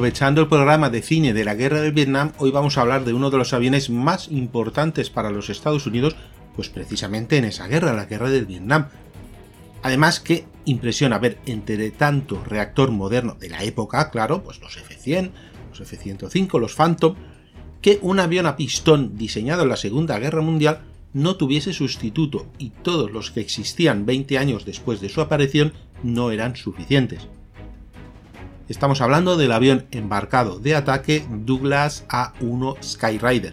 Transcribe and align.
Aprovechando 0.00 0.40
el 0.40 0.48
programa 0.48 0.88
de 0.88 1.02
cine 1.02 1.34
de 1.34 1.44
la 1.44 1.54
guerra 1.54 1.82
del 1.82 1.92
Vietnam, 1.92 2.32
hoy 2.38 2.50
vamos 2.50 2.78
a 2.78 2.80
hablar 2.80 3.04
de 3.04 3.12
uno 3.12 3.28
de 3.28 3.36
los 3.36 3.52
aviones 3.52 3.90
más 3.90 4.28
importantes 4.28 5.10
para 5.10 5.30
los 5.30 5.50
Estados 5.50 5.86
Unidos, 5.86 6.16
pues 6.56 6.70
precisamente 6.70 7.36
en 7.36 7.44
esa 7.44 7.68
guerra, 7.68 7.92
la 7.92 8.06
guerra 8.06 8.30
del 8.30 8.46
Vietnam. 8.46 8.88
Además 9.82 10.18
que 10.18 10.46
impresiona 10.64 11.18
ver 11.18 11.36
entre 11.44 11.90
tanto 11.90 12.42
reactor 12.42 12.92
moderno 12.92 13.36
de 13.38 13.50
la 13.50 13.62
época, 13.62 14.10
claro, 14.10 14.42
pues 14.42 14.58
los 14.60 14.74
F-100, 14.74 15.32
los 15.68 15.80
F-105, 15.82 16.58
los 16.58 16.74
Phantom, 16.74 17.16
que 17.82 17.98
un 18.00 18.20
avión 18.20 18.46
a 18.46 18.56
pistón 18.56 19.18
diseñado 19.18 19.64
en 19.64 19.68
la 19.68 19.76
Segunda 19.76 20.18
Guerra 20.18 20.40
Mundial 20.40 20.80
no 21.12 21.36
tuviese 21.36 21.74
sustituto 21.74 22.46
y 22.56 22.70
todos 22.70 23.10
los 23.10 23.30
que 23.30 23.40
existían 23.40 24.06
20 24.06 24.38
años 24.38 24.64
después 24.64 25.02
de 25.02 25.10
su 25.10 25.20
aparición 25.20 25.74
no 26.02 26.30
eran 26.30 26.56
suficientes. 26.56 27.28
Estamos 28.70 29.00
hablando 29.00 29.36
del 29.36 29.50
avión 29.50 29.86
embarcado 29.90 30.60
de 30.60 30.76
ataque 30.76 31.24
Douglas 31.28 32.04
A-1 32.08 32.80
Skyrider. 32.80 33.52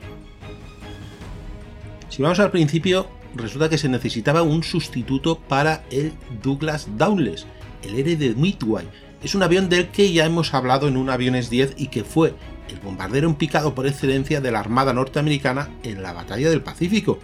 Si 2.08 2.22
vamos 2.22 2.40
al 2.40 2.52
principio, 2.52 3.08
resulta 3.34 3.68
que 3.68 3.80
se 3.80 3.90
necesitaba 3.90 4.44
un 4.44 4.62
sustituto 4.62 5.40
para 5.40 5.84
el 5.90 6.14
Douglas 6.44 6.88
Dowless, 7.00 7.48
el 7.82 7.98
R 7.98 8.16
de 8.16 8.36
Midway. 8.36 8.88
Es 9.24 9.34
un 9.34 9.42
avión 9.42 9.70
del 9.70 9.88
que 9.88 10.14
ya 10.14 10.24
hemos 10.24 10.54
hablado 10.54 10.88
en 10.88 10.96
un 10.96 11.10
Aviones 11.10 11.50
10 11.50 11.74
y 11.78 11.88
que 11.88 12.04
fue 12.04 12.36
el 12.70 12.80
bombardero 12.82 13.28
en 13.28 13.34
picado 13.34 13.74
por 13.74 13.88
excelencia 13.88 14.40
de 14.40 14.52
la 14.52 14.60
Armada 14.60 14.94
norteamericana 14.94 15.72
en 15.82 16.04
la 16.04 16.14
Batalla 16.14 16.52
del 16.52 16.62
Pacífico. 16.62 17.18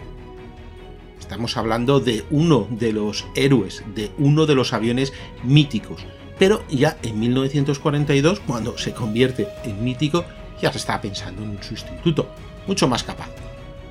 Estamos 1.20 1.58
hablando 1.58 2.00
de 2.00 2.26
uno 2.32 2.68
de 2.72 2.92
los 2.92 3.28
héroes, 3.36 3.84
de 3.94 4.10
uno 4.18 4.48
de 4.48 4.56
los 4.56 4.74
aviones 4.74 5.14
míticos, 5.44 6.08
pero 6.38 6.64
ya 6.70 6.98
en 7.04 7.20
1942, 7.20 8.40
cuando 8.42 8.78
se 8.78 8.94
convierte 8.94 9.48
en 9.64 9.84
mítico, 9.84 10.26
ya 10.62 10.72
se 10.72 10.78
estaba 10.78 11.02
pensando 11.02 11.44
en 11.44 11.50
un 11.50 11.64
sustituto, 11.64 12.28
mucho 12.68 12.88
más 12.88 13.04
capaz. 13.04 13.30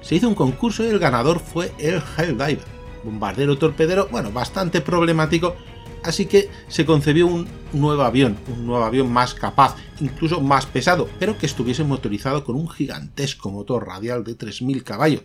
Se 0.00 0.16
hizo 0.16 0.28
un 0.28 0.34
concurso 0.34 0.84
y 0.84 0.88
el 0.88 0.98
ganador 0.98 1.38
fue 1.38 1.72
el 1.78 2.02
Helldiver, 2.16 2.64
bombardero 3.04 3.56
torpedero, 3.58 4.08
bueno, 4.10 4.32
bastante 4.32 4.80
problemático, 4.80 5.56
así 6.02 6.26
que 6.26 6.50
se 6.68 6.84
concebió 6.84 7.26
un 7.26 7.46
nuevo 7.72 8.02
avión, 8.02 8.36
un 8.48 8.66
nuevo 8.66 8.84
avión 8.84 9.12
más 9.12 9.34
capaz, 9.34 9.76
incluso 10.00 10.40
más 10.40 10.66
pesado, 10.66 11.08
pero 11.18 11.38
que 11.38 11.46
estuviese 11.46 11.84
motorizado 11.84 12.44
con 12.44 12.56
un 12.56 12.68
gigantesco 12.68 13.50
motor 13.50 13.86
radial 13.86 14.24
de 14.24 14.36
3.000 14.36 14.82
caballos, 14.82 15.22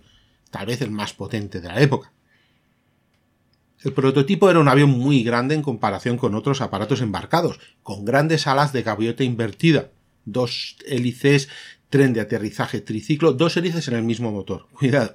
tal 0.52 0.68
vez 0.68 0.82
el 0.82 0.92
más 0.92 1.14
potente 1.14 1.60
de 1.60 1.68
la 1.68 1.82
época. 1.82 2.12
El 3.83 3.93
prototipo 3.93 4.49
era 4.49 4.60
un 4.60 4.67
avión 4.67 4.89
muy 4.89 5.23
grande 5.23 5.54
en 5.54 5.61
comparación 5.61 6.17
con 6.17 6.33
otros 6.33 6.61
aparatos 6.61 7.02
embarcados, 7.02 7.60
con 7.83 8.05
grandes 8.05 8.48
alas 8.48 8.73
de 8.73 8.82
gaviota 8.82 9.23
invertida, 9.23 9.92
dos 10.26 10.77
hélices, 10.88 11.48
tren 11.89 12.14
de 12.14 12.21
aterrizaje 12.21 12.82
triciclo, 12.82 13.33
dos 13.33 13.55
hélices 13.55 13.88
en 13.88 13.95
el 13.95 14.04
mismo 14.04 14.32
motor. 14.32 14.67
Cuidado. 14.73 15.14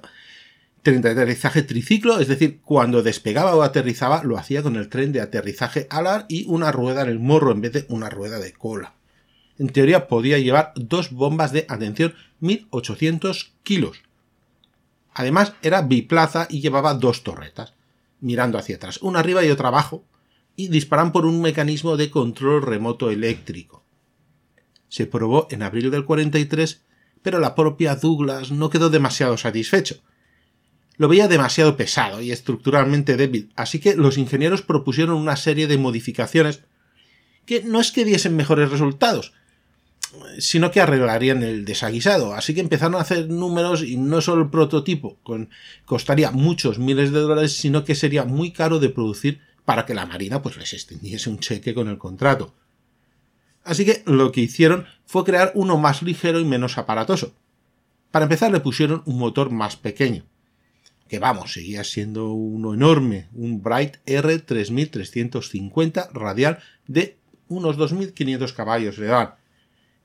Tren 0.81 1.01
de 1.01 1.11
aterrizaje 1.11 1.63
triciclo, 1.63 2.19
es 2.19 2.27
decir, 2.29 2.59
cuando 2.61 3.03
despegaba 3.03 3.55
o 3.55 3.63
aterrizaba 3.63 4.23
lo 4.23 4.37
hacía 4.37 4.63
con 4.63 4.77
el 4.77 4.89
tren 4.89 5.11
de 5.11 5.21
aterrizaje 5.21 5.87
alar 5.89 6.25
y 6.29 6.45
una 6.47 6.71
rueda 6.71 7.03
en 7.03 7.09
el 7.09 7.19
morro 7.19 7.51
en 7.51 7.61
vez 7.61 7.73
de 7.73 7.85
una 7.89 8.09
rueda 8.09 8.39
de 8.39 8.53
cola. 8.53 8.95
En 9.59 9.69
teoría 9.69 10.07
podía 10.07 10.39
llevar 10.39 10.73
dos 10.75 11.11
bombas 11.11 11.51
de, 11.51 11.65
atención, 11.69 12.15
1800 12.39 13.53
kilos. 13.63 14.03
Además 15.13 15.53
era 15.61 15.81
biplaza 15.83 16.47
y 16.49 16.59
llevaba 16.59 16.95
dos 16.95 17.23
torretas 17.23 17.73
mirando 18.23 18.57
hacia 18.57 18.77
atrás, 18.77 18.99
una 19.01 19.19
arriba 19.19 19.43
y 19.45 19.49
otra 19.49 19.67
abajo, 19.67 20.05
y 20.55 20.69
disparan 20.69 21.11
por 21.11 21.25
un 21.25 21.41
mecanismo 21.41 21.97
de 21.97 22.09
control 22.09 22.61
remoto 22.61 23.11
eléctrico. 23.11 23.83
Se 24.87 25.05
probó 25.05 25.47
en 25.51 25.61
abril 25.61 25.91
del 25.91 26.05
43, 26.05 26.83
pero 27.21 27.39
la 27.39 27.53
propia 27.55 27.95
Douglas 27.95 28.51
no 28.51 28.69
quedó 28.69 28.89
demasiado 28.89 29.37
satisfecho. 29.37 30.01
Lo 30.95 31.07
veía 31.07 31.27
demasiado 31.27 31.75
pesado 31.75 32.21
y 32.21 32.31
estructuralmente 32.31 33.17
débil, 33.17 33.51
así 33.55 33.79
que 33.79 33.95
los 33.95 34.17
ingenieros 34.17 34.61
propusieron 34.61 35.17
una 35.17 35.35
serie 35.35 35.67
de 35.67 35.77
modificaciones 35.77 36.63
que 37.45 37.63
no 37.63 37.79
es 37.81 37.91
que 37.91 38.05
diesen 38.05 38.35
mejores 38.35 38.69
resultados, 38.69 39.33
sino 40.37 40.71
que 40.71 40.81
arreglarían 40.81 41.43
el 41.43 41.65
desaguisado. 41.65 42.33
Así 42.33 42.53
que 42.53 42.61
empezaron 42.61 42.95
a 42.95 43.01
hacer 43.01 43.29
números 43.29 43.83
y 43.83 43.97
no 43.97 44.21
solo 44.21 44.43
el 44.43 44.49
prototipo 44.49 45.17
costaría 45.85 46.31
muchos 46.31 46.79
miles 46.79 47.11
de 47.11 47.19
dólares, 47.19 47.53
sino 47.53 47.83
que 47.83 47.95
sería 47.95 48.25
muy 48.25 48.51
caro 48.51 48.79
de 48.79 48.89
producir 48.89 49.41
para 49.65 49.85
que 49.85 49.93
la 49.93 50.05
Marina 50.05 50.41
pues 50.41 50.57
les 50.57 50.73
extendiese 50.73 51.29
un 51.29 51.39
cheque 51.39 51.73
con 51.73 51.87
el 51.87 51.97
contrato. 51.97 52.53
Así 53.63 53.85
que 53.85 54.03
lo 54.05 54.31
que 54.31 54.41
hicieron 54.41 54.85
fue 55.05 55.23
crear 55.23 55.51
uno 55.55 55.77
más 55.77 56.01
ligero 56.01 56.39
y 56.39 56.45
menos 56.45 56.77
aparatoso. 56.77 57.33
Para 58.11 58.25
empezar 58.25 58.51
le 58.51 58.59
pusieron 58.59 59.01
un 59.05 59.17
motor 59.17 59.49
más 59.49 59.77
pequeño, 59.77 60.25
que 61.07 61.19
vamos, 61.19 61.53
seguía 61.53 61.83
siendo 61.83 62.33
uno 62.33 62.73
enorme, 62.73 63.29
un 63.33 63.63
Bright 63.63 63.97
R3350 64.05 66.11
radial 66.11 66.59
de 66.87 67.17
unos 67.47 67.77
2500 67.77 68.53
caballos 68.53 68.97
de 68.97 69.07
edad 69.07 69.35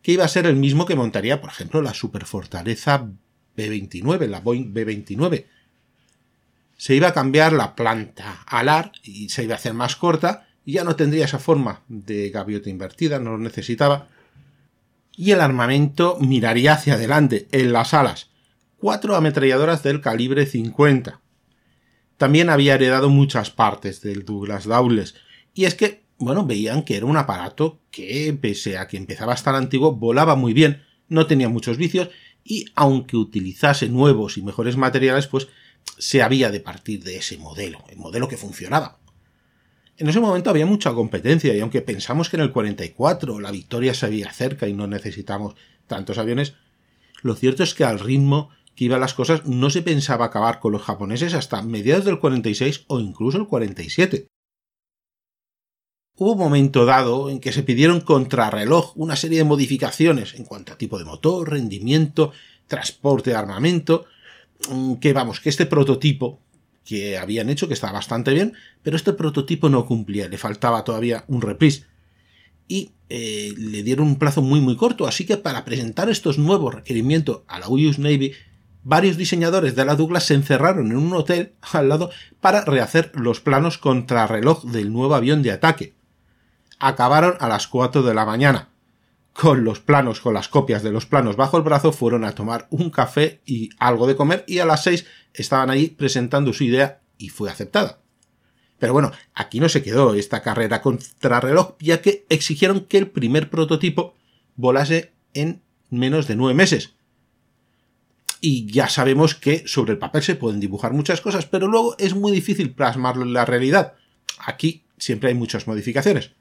que 0.03 0.13
iba 0.13 0.25
a 0.25 0.29
ser 0.29 0.47
el 0.47 0.57
mismo 0.57 0.87
que 0.87 0.95
montaría, 0.95 1.41
por 1.41 1.51
ejemplo, 1.51 1.83
la 1.83 1.95
Superfortaleza 1.95 3.09
B-29, 3.57 4.27
la 4.27 4.41
Boeing 4.41 4.73
B-29. 4.73 5.47
Se 6.77 6.95
iba 6.95 7.09
a 7.09 7.15
cambiar 7.15 7.53
la 7.53 7.75
planta 7.75 8.43
alar 8.47 8.93
y 9.03 9.29
se 9.29 9.45
iba 9.45 9.55
a 9.55 9.59
hacer 9.59 9.75
más 9.75 9.97
corta 9.97 10.49
y 10.65 10.73
ya 10.75 10.85
no 10.85 10.97
tendría 10.97 11.25
esa 11.25 11.39
forma 11.39 11.83
de 11.89 12.31
gaviota 12.31 12.71
invertida, 12.71 13.19
no 13.19 13.33
lo 13.33 13.39
necesitaba. 13.39 14.09
Y 15.17 15.33
el 15.33 15.41
armamento 15.41 16.19
miraría 16.21 16.75
hacia 16.75 16.95
adelante, 16.95 17.49
en 17.51 17.73
las 17.73 17.95
alas. 17.95 18.31
Cuatro 18.77 19.17
ametralladoras 19.17 19.83
del 19.83 20.01
calibre 20.01 20.47
50. 20.47 21.21
También 22.17 22.51
había 22.51 22.75
heredado 22.75 23.09
muchas 23.09 23.51
partes 23.51 24.01
del 24.01 24.25
Douglas 24.25 24.65
Dowles. 24.65 25.15
Y 25.55 25.65
es 25.65 25.75
que 25.75 26.05
bueno, 26.19 26.45
veían 26.45 26.83
que 26.83 26.97
era 26.97 27.07
un 27.07 27.17
aparato 27.17 27.81
que, 27.91 28.37
pese 28.41 28.77
a 28.77 28.89
que 28.89 28.97
empezaba 28.97 29.33
a 29.33 29.37
estar 29.37 29.55
antiguo, 29.55 29.95
volaba 29.95 30.35
muy 30.35 30.53
bien, 30.53 30.83
no 31.09 31.27
tenía 31.27 31.49
muchos 31.49 31.77
vicios 31.77 32.11
y 32.45 32.67
aunque 32.75 33.17
utilizase 33.17 33.89
nuevos 33.89 34.37
y 34.37 34.43
mejores 34.43 34.77
materiales, 34.77 35.27
pues 35.27 35.49
se 35.99 36.23
había 36.23 36.51
de 36.51 36.61
partir 36.61 37.03
de 37.05 37.17
ese 37.17 37.39
modelo, 37.39 37.85
el 37.89 37.99
modelo 37.99 38.29
que 38.29 38.37
funcionaba. 38.37 38.99
En 39.97 40.09
ese 40.09 40.21
momento 40.21 40.51
había 40.51 40.67
mucha 40.67 40.93
competencia 40.93 41.55
y 41.55 41.61
aunque 41.61 41.83
pensamos 41.83 42.29
que 42.29 42.37
en 42.37 42.43
el 42.43 42.53
44 42.53 43.41
la 43.41 43.51
victoria 43.51 43.95
se 43.95 44.07
había 44.07 44.33
cerca 44.33 44.69
y 44.69 44.73
no 44.73 44.87
necesitamos 44.87 45.55
tantos 45.87 46.19
aviones, 46.19 46.55
lo 47.23 47.35
cierto 47.35 47.63
es 47.63 47.75
que 47.75 47.85
al 47.85 47.99
ritmo 47.99 48.51
que 48.77 48.85
iban 48.85 49.01
las 49.01 49.15
cosas 49.15 49.45
no 49.45 49.71
se 49.71 49.83
pensaba 49.83 50.27
acabar 50.27 50.61
con 50.61 50.73
los 50.73 50.83
japoneses 50.83 51.35
hasta 51.35 51.63
mediados 51.63 52.05
del 52.05 52.21
46 52.21 52.85
o 52.87 53.01
incluso 53.01 53.39
el 53.39 53.49
47. 53.49 54.29
Hubo 56.21 56.33
un 56.33 56.39
momento 56.39 56.85
dado 56.85 57.31
en 57.31 57.39
que 57.39 57.53
se 57.53 57.63
pidieron 57.63 58.01
contrarreloj 58.01 58.93
una 58.97 59.15
serie 59.15 59.39
de 59.39 59.45
modificaciones 59.45 60.35
en 60.35 60.45
cuanto 60.45 60.73
a 60.73 60.77
tipo 60.77 60.99
de 60.99 61.05
motor, 61.05 61.49
rendimiento, 61.49 62.33
transporte 62.67 63.31
de 63.31 63.37
armamento, 63.37 64.05
mm, 64.69 64.95
que 64.95 65.13
vamos, 65.13 65.39
que 65.39 65.49
este 65.49 65.65
prototipo 65.65 66.41
que 66.85 67.17
habían 67.17 67.51
hecho, 67.51 67.69
que 67.69 67.75
estaba 67.75 67.93
bastante 67.93 68.33
bien, 68.33 68.55
pero 68.83 68.97
este 68.97 69.13
prototipo 69.13 69.69
no 69.69 69.87
cumplía, 69.87 70.27
le 70.27 70.39
faltaba 70.39 70.83
todavía 70.83 71.25
un 71.29 71.41
reprise. 71.41 71.85
Y 72.67 72.91
eh, 73.11 73.53
le 73.57 73.85
dieron 73.85 74.09
un 74.09 74.19
plazo 74.19 74.43
muy 74.43 74.61
muy 74.61 74.75
corto, 74.75 75.07
así 75.07 75.25
que 75.25 75.37
para 75.37 75.65
presentar 75.65 76.11
estos 76.11 76.37
nuevos 76.37 76.75
requerimientos 76.75 77.43
a 77.47 77.61
la 77.61 77.69
US 77.69 78.01
Navy, 78.01 78.33
varios 78.83 79.19
diseñadores 79.19 79.77
de 79.77 79.85
la 79.85 79.95
Douglas 79.95 80.25
se 80.25 80.35
encerraron 80.35 80.91
en 80.91 80.97
un 80.97 81.13
hotel 81.13 81.53
al 81.61 81.89
lado 81.89 82.11
para 82.41 82.65
rehacer 82.65 83.13
los 83.15 83.39
planos 83.39 83.79
contrarreloj 83.79 84.65
del 84.65 84.93
nuevo 84.93 85.15
avión 85.15 85.43
de 85.43 85.53
ataque 85.53 85.98
acabaron 86.79 87.37
a 87.41 87.49
las 87.49 87.67
4 87.67 88.03
de 88.03 88.15
la 88.15 88.27
mañana. 88.27 88.69
Con 89.33 89.65
los 89.65 89.81
planos, 89.81 90.21
con 90.21 90.35
las 90.35 90.49
copias 90.49 90.83
de 90.83 90.91
los 90.91 91.07
planos 91.07 91.37
bajo 91.37 91.57
el 91.57 91.63
brazo, 91.63 91.93
fueron 91.93 92.25
a 92.25 92.35
tomar 92.35 92.67
un 92.71 92.91
café 92.91 93.41
y 93.47 93.71
algo 93.79 94.07
de 94.07 94.17
comer 94.17 94.45
y 94.49 94.59
a 94.59 94.67
las 94.67 94.83
6 94.83 95.07
estaban 95.33 95.71
ahí 95.71 95.89
presentando 95.89 96.53
su 96.53 96.65
idea 96.65 97.01
y 97.19 97.29
fue 97.29 97.51
aceptada. 97.51 98.01
Pero 98.79 98.93
bueno, 98.93 99.13
aquí 99.35 99.61
no 99.61 99.69
se 99.69 99.83
quedó 99.83 100.15
esta 100.15 100.43
carrera 100.43 100.83
contrarreloj, 100.83 101.77
ya 101.81 102.01
que 102.01 102.27
exigieron 102.29 102.87
que 102.87 102.99
el 102.99 103.09
primer 103.09 103.51
prototipo 103.51 104.15
volase 104.57 105.13
en 105.35 105.63
menos 105.91 106.29
de 106.29 106.37
nueve 106.37 106.55
meses. 106.55 106.95
Y 108.41 108.71
ya 108.71 108.89
sabemos 108.89 109.35
que 109.35 109.67
sobre 109.67 109.93
el 109.93 109.99
papel 109.99 110.23
se 110.23 110.37
pueden 110.37 110.61
dibujar 110.61 110.93
muchas 110.93 111.21
cosas, 111.21 111.47
pero 111.47 111.67
luego 111.67 111.97
es 111.99 112.15
muy 112.15 112.31
difícil 112.31 112.73
plasmarlo 112.73 113.25
en 113.25 113.33
la 113.33 113.45
realidad. 113.45 113.95
Aquí 114.39 114.85
siempre 114.97 115.31
hay 115.31 115.35
muchas 115.35 115.67
modificaciones. 115.67 116.33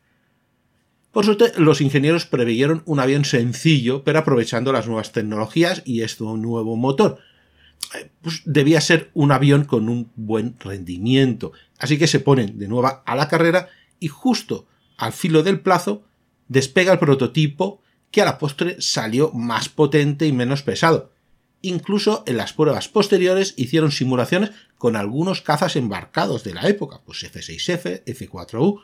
Por 1.11 1.25
suerte, 1.25 1.51
los 1.57 1.81
ingenieros 1.81 2.25
preveyeron 2.25 2.83
un 2.85 2.99
avión 2.99 3.25
sencillo, 3.25 4.03
pero 4.03 4.19
aprovechando 4.19 4.71
las 4.71 4.87
nuevas 4.87 5.11
tecnologías 5.11 5.81
y 5.85 6.01
este 6.01 6.23
nuevo 6.23 6.75
motor. 6.75 7.19
Eh, 7.95 8.09
pues 8.21 8.41
debía 8.45 8.81
ser 8.81 9.09
un 9.13 9.31
avión 9.31 9.63
con 9.65 9.89
un 9.89 10.11
buen 10.15 10.55
rendimiento. 10.59 11.53
Así 11.79 11.97
que 11.97 12.07
se 12.07 12.19
ponen 12.19 12.59
de 12.59 12.67
nuevo 12.67 13.01
a 13.05 13.15
la 13.15 13.27
carrera 13.27 13.69
y 13.99 14.07
justo 14.07 14.67
al 14.97 15.13
filo 15.13 15.43
del 15.43 15.61
plazo 15.61 16.03
despega 16.47 16.93
el 16.93 16.99
prototipo 16.99 17.81
que 18.11 18.21
a 18.21 18.25
la 18.25 18.37
postre 18.37 18.77
salió 18.79 19.31
más 19.31 19.69
potente 19.69 20.27
y 20.27 20.31
menos 20.31 20.63
pesado. 20.63 21.11
Incluso 21.61 22.23
en 22.27 22.37
las 22.37 22.53
pruebas 22.53 22.87
posteriores 22.87 23.53
hicieron 23.57 23.91
simulaciones 23.91 24.51
con 24.77 24.95
algunos 24.95 25.41
cazas 25.41 25.75
embarcados 25.75 26.43
de 26.43 26.53
la 26.53 26.67
época, 26.67 27.01
pues 27.05 27.23
F6F, 27.23 28.03
F4U. 28.05 28.81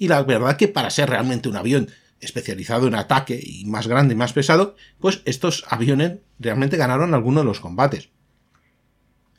Y 0.00 0.08
la 0.08 0.22
verdad 0.22 0.56
que 0.56 0.66
para 0.66 0.88
ser 0.88 1.10
realmente 1.10 1.50
un 1.50 1.56
avión 1.56 1.90
especializado 2.20 2.88
en 2.88 2.94
ataque 2.94 3.38
y 3.40 3.66
más 3.66 3.86
grande 3.86 4.14
y 4.14 4.16
más 4.16 4.32
pesado, 4.32 4.74
pues 4.98 5.20
estos 5.26 5.64
aviones 5.68 6.20
realmente 6.38 6.78
ganaron 6.78 7.12
algunos 7.12 7.42
de 7.42 7.46
los 7.46 7.60
combates. 7.60 8.08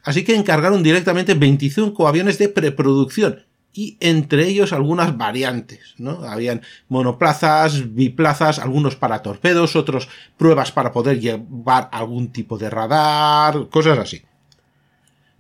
Así 0.04 0.24
que 0.24 0.36
encargaron 0.36 0.84
directamente 0.84 1.34
25 1.34 2.08
aviones 2.08 2.38
de 2.38 2.50
preproducción 2.50 3.44
y 3.74 3.98
entre 4.02 4.48
ellos 4.48 4.72
algunas 4.72 5.18
variantes, 5.18 5.96
¿no? 5.98 6.24
Habían 6.25 6.62
monoplazas, 6.90 7.96
biplazas, 7.96 8.60
algunos 8.60 8.96
para 8.96 9.24
torpedos, 9.24 9.75
otros 9.75 10.10
pruebas 10.38 10.72
para 10.72 10.92
poder 10.92 11.19
llevar 11.19 11.90
algún 11.92 12.31
tipo 12.31 12.60
de 12.60 12.69
radar, 12.69 13.68
cosas 13.69 13.98
así. 13.98 14.22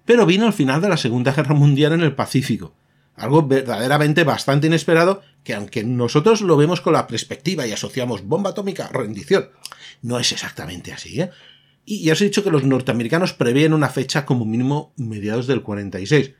Pero 0.03 0.25
vino 0.25 0.47
el 0.47 0.53
final 0.53 0.81
de 0.81 0.89
la 0.89 0.97
Segunda 0.97 1.31
Guerra 1.31 1.53
Mundial 1.53 1.93
en 1.93 2.01
el 2.01 2.15
Pacífico, 2.15 2.73
algo 3.15 3.47
verdaderamente 3.47 4.23
bastante 4.23 4.67
inesperado 4.67 5.21
que 5.43 5.53
aunque 5.53 5.83
nosotros 5.83 6.41
lo 6.41 6.57
vemos 6.57 6.81
con 6.81 6.93
la 6.93 7.07
perspectiva 7.07 7.65
y 7.65 7.71
asociamos 7.71 8.25
bomba 8.25 8.51
atómica, 8.51 8.87
rendición, 8.87 9.49
no 10.01 10.19
es 10.19 10.31
exactamente 10.31 10.93
así, 10.93 11.21
¿eh? 11.21 11.31
Y 11.83 12.03
ya 12.03 12.13
os 12.13 12.21
he 12.21 12.25
dicho 12.25 12.43
que 12.43 12.51
los 12.51 12.63
norteamericanos 12.63 13.33
prevén 13.33 13.73
una 13.73 13.89
fecha 13.89 14.25
como 14.25 14.45
mínimo 14.45 14.93
mediados 14.97 15.47
del 15.47 15.63
46. 15.63 16.33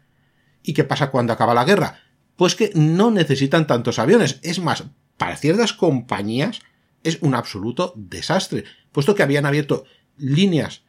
¿Y 0.63 0.73
qué 0.73 0.83
pasa 0.83 1.09
cuando 1.09 1.33
acaba 1.33 1.56
la 1.56 1.65
guerra? 1.65 2.00
Pues 2.35 2.56
que 2.56 2.71
no 2.75 3.09
necesitan 3.09 3.65
tantos 3.65 3.97
aviones. 3.97 4.39
Es 4.44 4.59
más, 4.59 4.83
para 5.18 5.38
ciertas 5.38 5.73
compañías 5.73 6.62
es 7.03 7.18
un 7.21 7.33
absoluto 7.33 7.94
desastre, 7.95 8.65
puesto 8.91 9.15
que 9.15 9.23
habían 9.23 9.47
abierto 9.47 9.85
líneas 10.18 10.83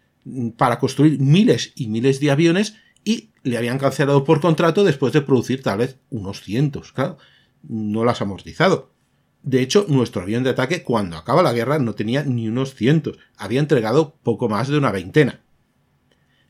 para 0.57 0.79
construir 0.79 1.19
miles 1.19 1.73
y 1.75 1.89
miles 1.89 2.21
de 2.21 2.31
aviones 2.31 2.75
y 3.05 3.31
le 3.43 3.59
habían 3.59 3.79
cancelado 3.79 4.25
por 4.25 4.41
contrato 4.41 4.85
después 4.85 5.13
de 5.13 5.23
producir 5.23 5.63
tal 5.63 5.79
vez 5.79 5.99
unos 6.11 6.43
cientos. 6.43 6.93
Claro, 6.93 7.19
no 7.63 8.05
las 8.05 8.23
amortizado. 8.23 8.91
De 9.43 9.61
hecho, 9.61 9.87
nuestro 9.89 10.23
avión 10.23 10.45
de 10.45 10.51
ataque, 10.51 10.85
cuando 10.85 11.17
acaba 11.17 11.43
la 11.43 11.53
guerra, 11.53 11.79
no 11.79 11.95
tenía 11.95 12.23
ni 12.23 12.49
unos 12.49 12.75
cientos, 12.75 13.19
había 13.37 13.61
entregado 13.61 14.15
poco 14.23 14.49
más 14.49 14.69
de 14.69 14.79
una 14.79 14.93
veintena. 14.93 15.41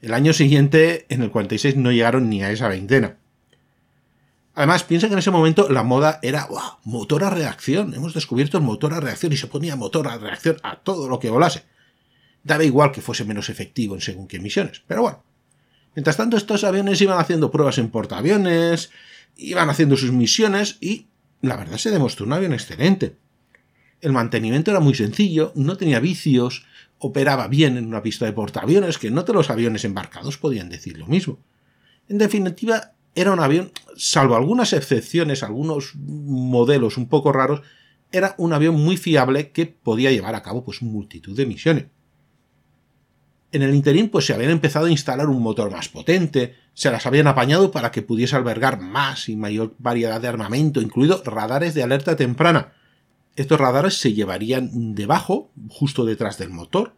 El 0.03 0.13
año 0.13 0.33
siguiente, 0.33 1.07
en 1.09 1.23
el 1.23 1.31
46, 1.31 1.77
no 1.77 1.91
llegaron 1.91 2.29
ni 2.29 2.43
a 2.43 2.51
esa 2.51 2.69
veintena. 2.69 3.19
Además, 4.55 4.85
piensa 4.85 5.07
que 5.07 5.15
en 5.15 5.21
ese 5.21 5.31
momento 5.31 5.71
la 5.71 5.83
moda 5.83 6.19
era 6.23 6.49
motor 6.85 7.25
a 7.25 7.31
reacción. 7.31 7.95
Hemos 7.95 8.13
descubierto 8.13 8.59
el 8.59 8.65
motor 8.65 8.93
a 8.93 9.01
reacción 9.01 9.33
y 9.33 9.39
se 9.39 9.47
ponía 9.47 9.77
motor 9.77 10.09
a 10.09 10.19
reacción 10.19 10.57
a 10.63 10.77
todo 10.81 11.09
lo 11.09 11.19
que 11.19 11.31
volase. 11.31 11.65
Daba 12.43 12.65
igual 12.65 12.93
que 12.93 13.01
fuese 13.01 13.25
menos 13.25 13.49
efectivo 13.49 13.95
en 13.95 14.03
según 14.03 14.29
qué 14.29 14.39
misiones. 14.41 14.83
Pero 14.87 15.03
bueno. 15.03 15.23
Mientras 15.95 16.17
tanto, 16.17 16.37
estos 16.37 16.65
aviones 16.65 17.01
iban 17.01 17.19
haciendo 17.19 17.51
pruebas 17.51 17.79
en 17.79 17.91
portaaviones, 17.91 18.91
iban 19.37 19.69
haciendo 19.71 19.97
sus 19.97 20.13
misiones 20.13 20.79
y 20.81 21.07
la 21.41 21.57
verdad 21.57 21.77
se 21.77 21.91
demostró 21.91 22.27
un 22.27 22.33
avión 22.33 22.53
excelente. 22.53 23.17
El 24.01 24.13
mantenimiento 24.13 24.71
era 24.71 24.81
muy 24.81 24.95
sencillo, 24.95 25.53
no 25.55 25.77
tenía 25.77 26.01
vicios, 26.01 26.65
operaba 26.99 27.49
bien 27.49 27.77
en 27.77 27.87
una 27.87 28.03
pista 28.03 28.25
de 28.25 28.33
portaaviones, 28.33 28.99
que 28.99 29.11
no 29.11 29.25
todos 29.25 29.37
los 29.37 29.51
aviones 29.51 29.85
embarcados 29.85 30.39
podían 30.39 30.69
decir 30.69 30.99
lo 30.99 31.07
mismo. 31.07 31.39
En 32.09 32.19
definitiva, 32.19 32.93
era 33.15 33.33
un 33.33 33.41
avión, 33.41 33.73
salvo 33.97 34.37
algunas 34.37 34.73
excepciones, 34.73 35.43
algunos 35.43 35.95
modelos 35.95 36.97
un 36.97 37.09
poco 37.09 37.33
raros, 37.33 37.63
era 38.11 38.35
un 38.39 38.53
avión 38.53 38.75
muy 38.75 38.97
fiable 38.97 39.51
que 39.51 39.67
podía 39.67 40.11
llevar 40.11 40.35
a 40.35 40.43
cabo 40.43 40.65
pues 40.65 40.83
multitud 40.83 41.37
de 41.37 41.47
misiones. 41.47 41.87
En 43.53 43.63
el 43.63 43.75
interín 43.75 44.09
pues 44.09 44.25
se 44.27 44.35
habían 44.35 44.51
empezado 44.51 44.87
a 44.87 44.91
instalar 44.91 45.29
un 45.29 45.43
motor 45.43 45.71
más 45.71 45.89
potente, 45.89 46.57
se 46.73 46.91
las 46.91 47.07
habían 47.07 47.27
apañado 47.27 47.71
para 47.71 47.91
que 47.91 48.01
pudiese 48.01 48.35
albergar 48.35 48.81
más 48.81 49.29
y 49.29 49.37
mayor 49.37 49.75
variedad 49.79 50.21
de 50.21 50.29
armamento, 50.29 50.81
incluido 50.81 51.23
radares 51.25 51.75
de 51.75 51.83
alerta 51.83 52.17
temprana. 52.17 52.73
Estos 53.37 53.61
radares 53.61 53.99
se 53.99 54.15
llevarían 54.15 54.95
debajo, 54.95 55.51
justo 55.69 56.07
detrás 56.07 56.39
del 56.39 56.51
motor, 56.51 56.95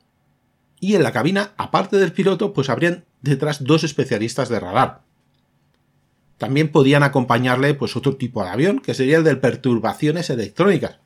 y 0.81 0.95
en 0.95 1.03
la 1.03 1.13
cabina, 1.13 1.53
aparte 1.57 1.97
del 1.97 2.13
piloto, 2.13 2.53
pues 2.53 2.69
habrían 2.69 3.05
detrás 3.23 3.65
dos 3.65 3.85
especialistas 3.85 4.49
de 4.49 4.61
radar. 4.61 5.03
También 6.39 6.71
podían 6.71 7.03
acompañarle 7.03 7.75
pues 7.75 7.97
otro 7.97 8.17
tipo 8.17 8.45
de 8.45 8.51
avión, 8.51 8.81
que 8.81 8.95
sería 8.95 9.19
el 9.19 9.25
de 9.25 9.37
perturbaciones 9.37 10.31
electrónicas, 10.31 10.99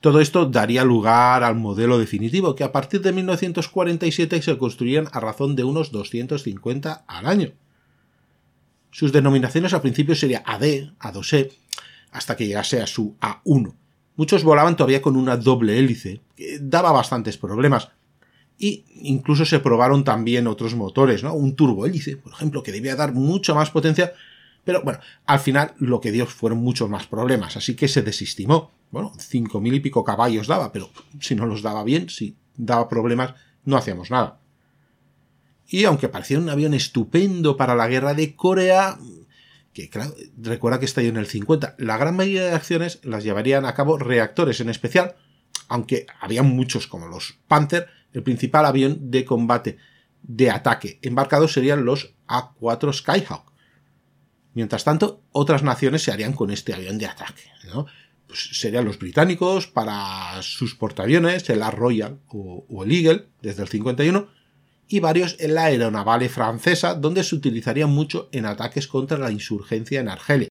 todo 0.00 0.20
esto 0.20 0.46
daría 0.46 0.84
lugar 0.84 1.42
al 1.42 1.56
modelo 1.56 1.98
definitivo, 1.98 2.54
que 2.54 2.64
a 2.64 2.72
partir 2.72 3.00
de 3.00 3.12
1947 3.12 4.42
se 4.42 4.58
construirían 4.58 5.08
a 5.12 5.20
razón 5.20 5.56
de 5.56 5.64
unos 5.64 5.90
250 5.90 7.04
al 7.06 7.26
año. 7.26 7.52
Sus 8.90 9.12
denominaciones 9.12 9.74
al 9.74 9.80
principio 9.80 10.14
sería 10.14 10.42
AD, 10.46 10.92
A2E, 11.00 11.52
hasta 12.12 12.36
que 12.36 12.46
llegase 12.46 12.80
a 12.80 12.86
su 12.86 13.16
A1. 13.20 13.74
Muchos 14.16 14.44
volaban 14.44 14.76
todavía 14.76 15.02
con 15.02 15.16
una 15.16 15.36
doble 15.36 15.78
hélice, 15.78 16.20
que 16.36 16.58
daba 16.60 16.92
bastantes 16.92 17.36
problemas. 17.36 17.90
Y 18.56 18.84
incluso 19.02 19.44
se 19.44 19.60
probaron 19.60 20.02
también 20.02 20.48
otros 20.48 20.74
motores, 20.74 21.22
¿no? 21.22 21.34
Un 21.34 21.54
turbohélice, 21.54 22.16
por 22.16 22.32
ejemplo, 22.32 22.62
que 22.62 22.72
debía 22.72 22.96
dar 22.96 23.12
mucha 23.12 23.54
más 23.54 23.70
potencia, 23.70 24.12
pero 24.64 24.82
bueno, 24.82 24.98
al 25.26 25.38
final 25.38 25.74
lo 25.78 26.00
que 26.00 26.10
dio 26.10 26.26
fueron 26.26 26.58
muchos 26.58 26.90
más 26.90 27.06
problemas, 27.06 27.56
así 27.56 27.76
que 27.76 27.86
se 27.86 28.02
desestimó. 28.02 28.72
Bueno, 28.90 29.12
cinco 29.18 29.60
mil 29.60 29.74
y 29.74 29.80
pico 29.80 30.04
caballos 30.04 30.46
daba, 30.46 30.72
pero 30.72 30.90
si 31.20 31.34
no 31.34 31.46
los 31.46 31.62
daba 31.62 31.84
bien, 31.84 32.08
si 32.08 32.36
daba 32.56 32.88
problemas, 32.88 33.34
no 33.64 33.76
hacíamos 33.76 34.10
nada. 34.10 34.40
Y 35.66 35.84
aunque 35.84 36.08
parecía 36.08 36.38
un 36.38 36.48
avión 36.48 36.72
estupendo 36.72 37.56
para 37.56 37.74
la 37.74 37.88
guerra 37.88 38.14
de 38.14 38.34
Corea, 38.34 38.98
que 39.74 39.90
claro, 39.90 40.14
recuerda 40.38 40.78
que 40.78 40.86
estalló 40.86 41.10
en 41.10 41.18
el 41.18 41.26
50, 41.26 41.76
la 41.78 41.98
gran 41.98 42.16
mayoría 42.16 42.44
de 42.44 42.54
acciones 42.54 43.00
las 43.02 43.24
llevarían 43.24 43.66
a 43.66 43.74
cabo 43.74 43.98
reactores 43.98 44.60
en 44.60 44.70
especial, 44.70 45.16
aunque 45.68 46.06
había 46.20 46.42
muchos 46.42 46.86
como 46.86 47.06
los 47.06 47.38
Panther, 47.46 47.88
el 48.12 48.22
principal 48.22 48.64
avión 48.64 49.10
de 49.10 49.26
combate 49.26 49.76
de 50.22 50.50
ataque 50.50 50.98
embarcado 51.02 51.46
serían 51.46 51.84
los 51.84 52.14
A4 52.26 52.92
Skyhawk, 52.94 53.48
Mientras 54.58 54.82
tanto, 54.82 55.22
otras 55.30 55.62
naciones 55.62 56.02
se 56.02 56.10
harían 56.10 56.32
con 56.32 56.50
este 56.50 56.74
avión 56.74 56.98
de 56.98 57.06
ataque. 57.06 57.44
Pues 58.28 58.50
serían 58.52 58.84
los 58.84 58.98
británicos 58.98 59.66
para 59.66 60.40
sus 60.42 60.74
portaaviones, 60.74 61.48
el 61.50 61.64
Royal 61.72 62.20
o, 62.28 62.64
o, 62.68 62.84
el 62.84 62.92
Eagle 62.92 63.26
desde 63.42 63.62
el 63.62 63.68
51, 63.68 64.28
y 64.86 65.00
varios 65.00 65.36
en 65.40 65.54
la 65.54 65.64
aeronavale 65.64 66.28
francesa, 66.28 66.94
donde 66.94 67.24
se 67.24 67.34
utilizaría 67.34 67.86
mucho 67.86 68.28
en 68.32 68.46
ataques 68.46 68.86
contra 68.86 69.18
la 69.18 69.30
insurgencia 69.30 70.00
en 70.00 70.08
Argelia. 70.08 70.47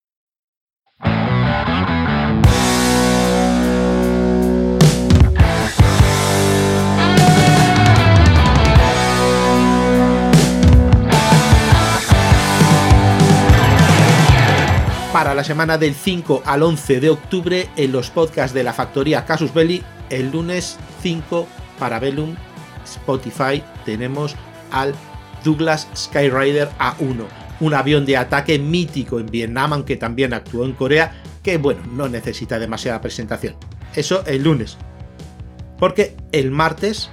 Para 15.18 15.34
la 15.34 15.44
semana 15.44 15.80
del 15.80 15.96
5 15.96 16.44
al 16.46 16.62
11 16.62 17.00
de 17.00 17.10
octubre 17.10 17.68
en 17.76 17.92
los 17.92 18.12
podcasts 18.12 18.54
de 18.54 18.64
la 18.64 18.72
factoría 18.72 19.26
Casus 19.26 19.52
Belli. 19.52 19.82
El 20.12 20.30
lunes 20.30 20.78
5 21.02 21.48
para 21.80 21.98
Bellum 21.98 22.36
Spotify 22.86 23.64
tenemos 23.84 24.36
al 24.70 24.94
Douglas 25.44 25.88
Skyrider 25.96 26.70
A1, 26.78 27.26
un 27.62 27.74
avión 27.74 28.06
de 28.06 28.16
ataque 28.16 28.60
mítico 28.60 29.20
en 29.20 29.26
Vietnam, 29.26 29.74
aunque 29.74 29.98
también 29.98 30.36
actuó 30.36 30.66
en 30.66 30.74
Corea, 30.74 31.20
que 31.42 31.58
bueno, 31.58 31.82
no 31.92 32.08
necesita 32.08 32.60
demasiada 32.60 33.02
presentación. 33.02 33.56
Eso 33.96 34.24
el 34.28 34.44
lunes. 34.44 34.78
Porque 35.80 36.16
el 36.32 36.52
martes 36.52 37.10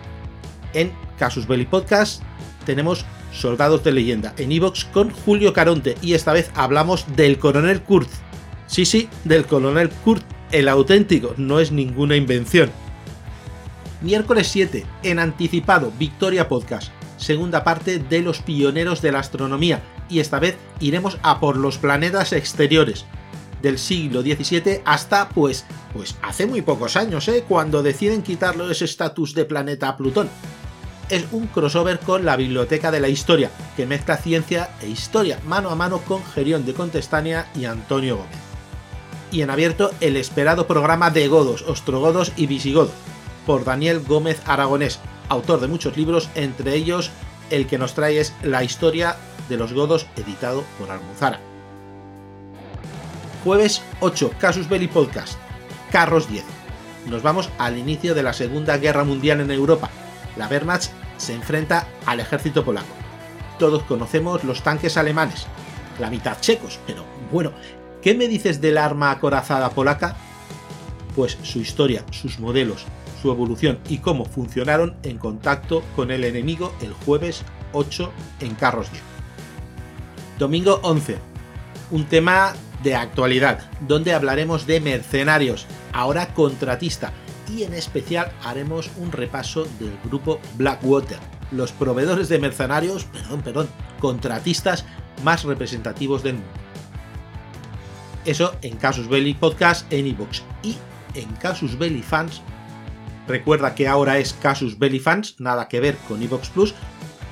en 0.75 0.93
Casus 1.19 1.49
Belli 1.49 1.65
Podcast 1.65 2.23
tenemos 2.67 3.07
Soldados 3.35 3.85
de 3.85 3.93
Leyenda, 3.93 4.35
en 4.39 4.53
Evox 4.53 4.85
con 4.87 5.11
Julio 5.11 5.53
Caronte 5.53 5.97
y 6.01 6.15
esta 6.15 6.33
vez 6.33 6.51
hablamos 6.55 7.05
del 7.17 7.39
coronel 7.39 7.83
Kurt. 7.83 8.09
Sí, 8.67 8.87
sí, 8.87 9.09
del 9.25 9.45
coronel 9.45 9.91
Kurt, 9.91 10.25
el 10.53 10.69
auténtico, 10.69 11.35
no 11.37 11.61
es 11.61 11.73
ninguna 11.73 12.17
invención. 12.17 12.71
Miércoles 14.01 14.49
7, 14.49 14.85
en 15.03 15.19
anticipado, 15.19 15.93
Victoria 15.99 16.49
Podcast, 16.49 16.93
segunda 17.17 17.65
parte 17.65 17.99
de 17.99 18.23
los 18.23 18.41
pioneros 18.41 19.03
de 19.03 19.13
la 19.13 19.21
astronomía 19.21 19.83
y 20.09 20.21
esta 20.21 20.39
vez 20.39 20.57
iremos 20.81 21.19
a 21.23 21.41
por 21.41 21.57
los 21.57 21.79
planetas 21.79 22.33
exteriores 22.33 23.07
del 23.63 23.79
siglo 23.79 24.21
XVII 24.21 24.83
hasta 24.85 25.31
pues 25.31 25.65
pues 25.95 26.17
hace 26.23 26.47
muy 26.47 26.61
pocos 26.61 26.97
años, 26.97 27.29
¿eh? 27.29 27.45
cuando 27.49 27.83
deciden 27.83 28.23
quitarle 28.23 28.71
ese 28.71 28.85
estatus 28.85 29.33
de 29.33 29.45
planeta 29.45 29.89
a 29.89 29.97
Plutón 29.97 30.29
es 31.09 31.27
un 31.33 31.47
crossover 31.47 31.99
con 31.99 32.25
la 32.25 32.37
Biblioteca 32.37 32.91
de 32.91 33.01
la 33.01 33.09
Historia, 33.09 33.51
que 33.77 33.87
mezcla 33.87 34.17
ciencia 34.17 34.71
e 34.81 34.89
historia, 34.89 35.39
mano 35.47 35.71
a 35.71 35.75
mano 35.75 35.99
con 35.99 36.25
Gerión 36.25 36.65
de 36.65 36.75
Contestania 36.75 37.47
y 37.55 37.65
Antonio 37.65 38.17
Gómez. 38.17 38.39
Y 39.31 39.43
en 39.43 39.51
abierto 39.51 39.91
el 40.01 40.17
esperado 40.17 40.67
programa 40.67 41.11
de 41.11 41.27
Godos, 41.29 41.63
Ostrogodos 41.63 42.33
y 42.37 42.47
Visigodos, 42.47 42.93
por 43.47 43.65
Daniel 43.65 44.01
Gómez 44.01 44.41
Aragonés, 44.47 45.01
autor 45.29 45.61
de 45.61 45.69
muchos 45.69 45.97
libros, 45.97 46.29
entre 46.35 46.75
ellos 46.75 47.11
el 47.51 47.67
que 47.67 47.79
nos 47.79 47.95
trae 47.95 48.21
es 48.21 48.35
La 48.43 48.65
historia 48.65 49.17
de 49.49 49.57
los 49.57 49.73
godos, 49.73 50.07
editado 50.17 50.65
por 50.79 50.91
Almuzara. 50.91 51.41
Jueves 53.45 53.83
8, 54.01 54.33
Casus 54.39 54.69
Belli 54.69 54.89
Podcast, 54.89 55.39
Carros 55.91 56.29
10. 56.31 56.45
Nos 57.11 57.23
vamos 57.23 57.51
al 57.59 57.77
inicio 57.77 58.15
de 58.15 58.23
la 58.23 58.33
Segunda 58.33 58.79
Guerra 58.79 59.05
Mundial 59.05 59.41
en 59.41 59.51
Europa. 59.51 59.91
La 60.37 60.49
Wehrmacht 60.49 60.91
se 61.17 61.35
enfrenta 61.35 61.87
al 62.07 62.21
ejército 62.21 62.65
polaco. 62.65 62.87
Todos 63.59 63.83
conocemos 63.85 64.45
los 64.45 64.63
tanques 64.63 64.97
alemanes, 64.97 65.47
la 66.01 66.11
mitad 66.11 66.41
checos, 66.41 66.81
pero 66.87 67.05
bueno, 67.31 67.53
¿qué 68.03 68.15
me 68.15 68.29
dices 68.29 68.61
del 68.61 68.79
arma 68.79 69.11
acorazada 69.11 69.71
polaca? 69.71 70.17
Pues 71.15 71.39
su 71.43 71.61
historia, 71.61 72.05
sus 72.11 72.41
modelos, 72.41 72.85
su 73.23 73.31
evolución 73.31 73.79
y 73.89 73.99
cómo 73.99 74.25
funcionaron 74.25 74.97
en 75.03 75.19
contacto 75.19 75.83
con 75.95 76.11
el 76.11 76.25
enemigo 76.25 76.75
el 76.81 76.93
jueves 76.93 77.43
8 77.73 78.13
en 78.41 78.55
Carros 78.55 78.91
10. 78.91 79.03
Domingo 80.39 80.81
11. 80.83 81.17
Un 81.93 82.07
tema 82.07 82.55
de 82.83 82.97
actualidad, 82.97 83.71
donde 83.81 84.13
hablaremos 84.13 84.67
de 84.67 84.81
mercenarios, 84.81 85.67
ahora 85.93 86.35
contratista, 86.35 87.13
y 87.55 87.65
en 87.65 87.75
especial 87.75 88.33
haremos 88.43 88.91
un 88.97 89.13
repaso 89.13 89.65
del 89.79 89.97
grupo 90.05 90.41
Blackwater, 90.57 91.19
los 91.51 91.73
proveedores 91.73 92.29
de 92.29 92.39
mercenarios, 92.39 93.05
perdón, 93.05 93.43
perdón, 93.43 93.69
contratistas 94.01 94.85
más 95.23 95.45
representativos 95.45 96.23
del 96.23 96.35
mundo. 96.35 96.51
Eso 98.25 98.57
en 98.63 98.77
Casus 98.77 99.09
Belli 99.09 99.35
Podcast 99.35 99.91
en 99.93 100.07
iVoox 100.07 100.43
y 100.63 100.77
en 101.15 101.31
Casus 101.37 101.79
Belli 101.79 102.03
Fans 102.03 102.43
Recuerda 103.27 103.75
que 103.75 103.89
ahora 103.89 104.19
es 104.19 104.35
Casus 104.35 104.79
Belli 104.79 105.01
Fans, 105.01 105.37
nada 105.39 105.69
que 105.69 105.81
ver 105.81 105.97
con 106.09 106.23
Evox 106.23 106.51
Plus. 106.51 106.75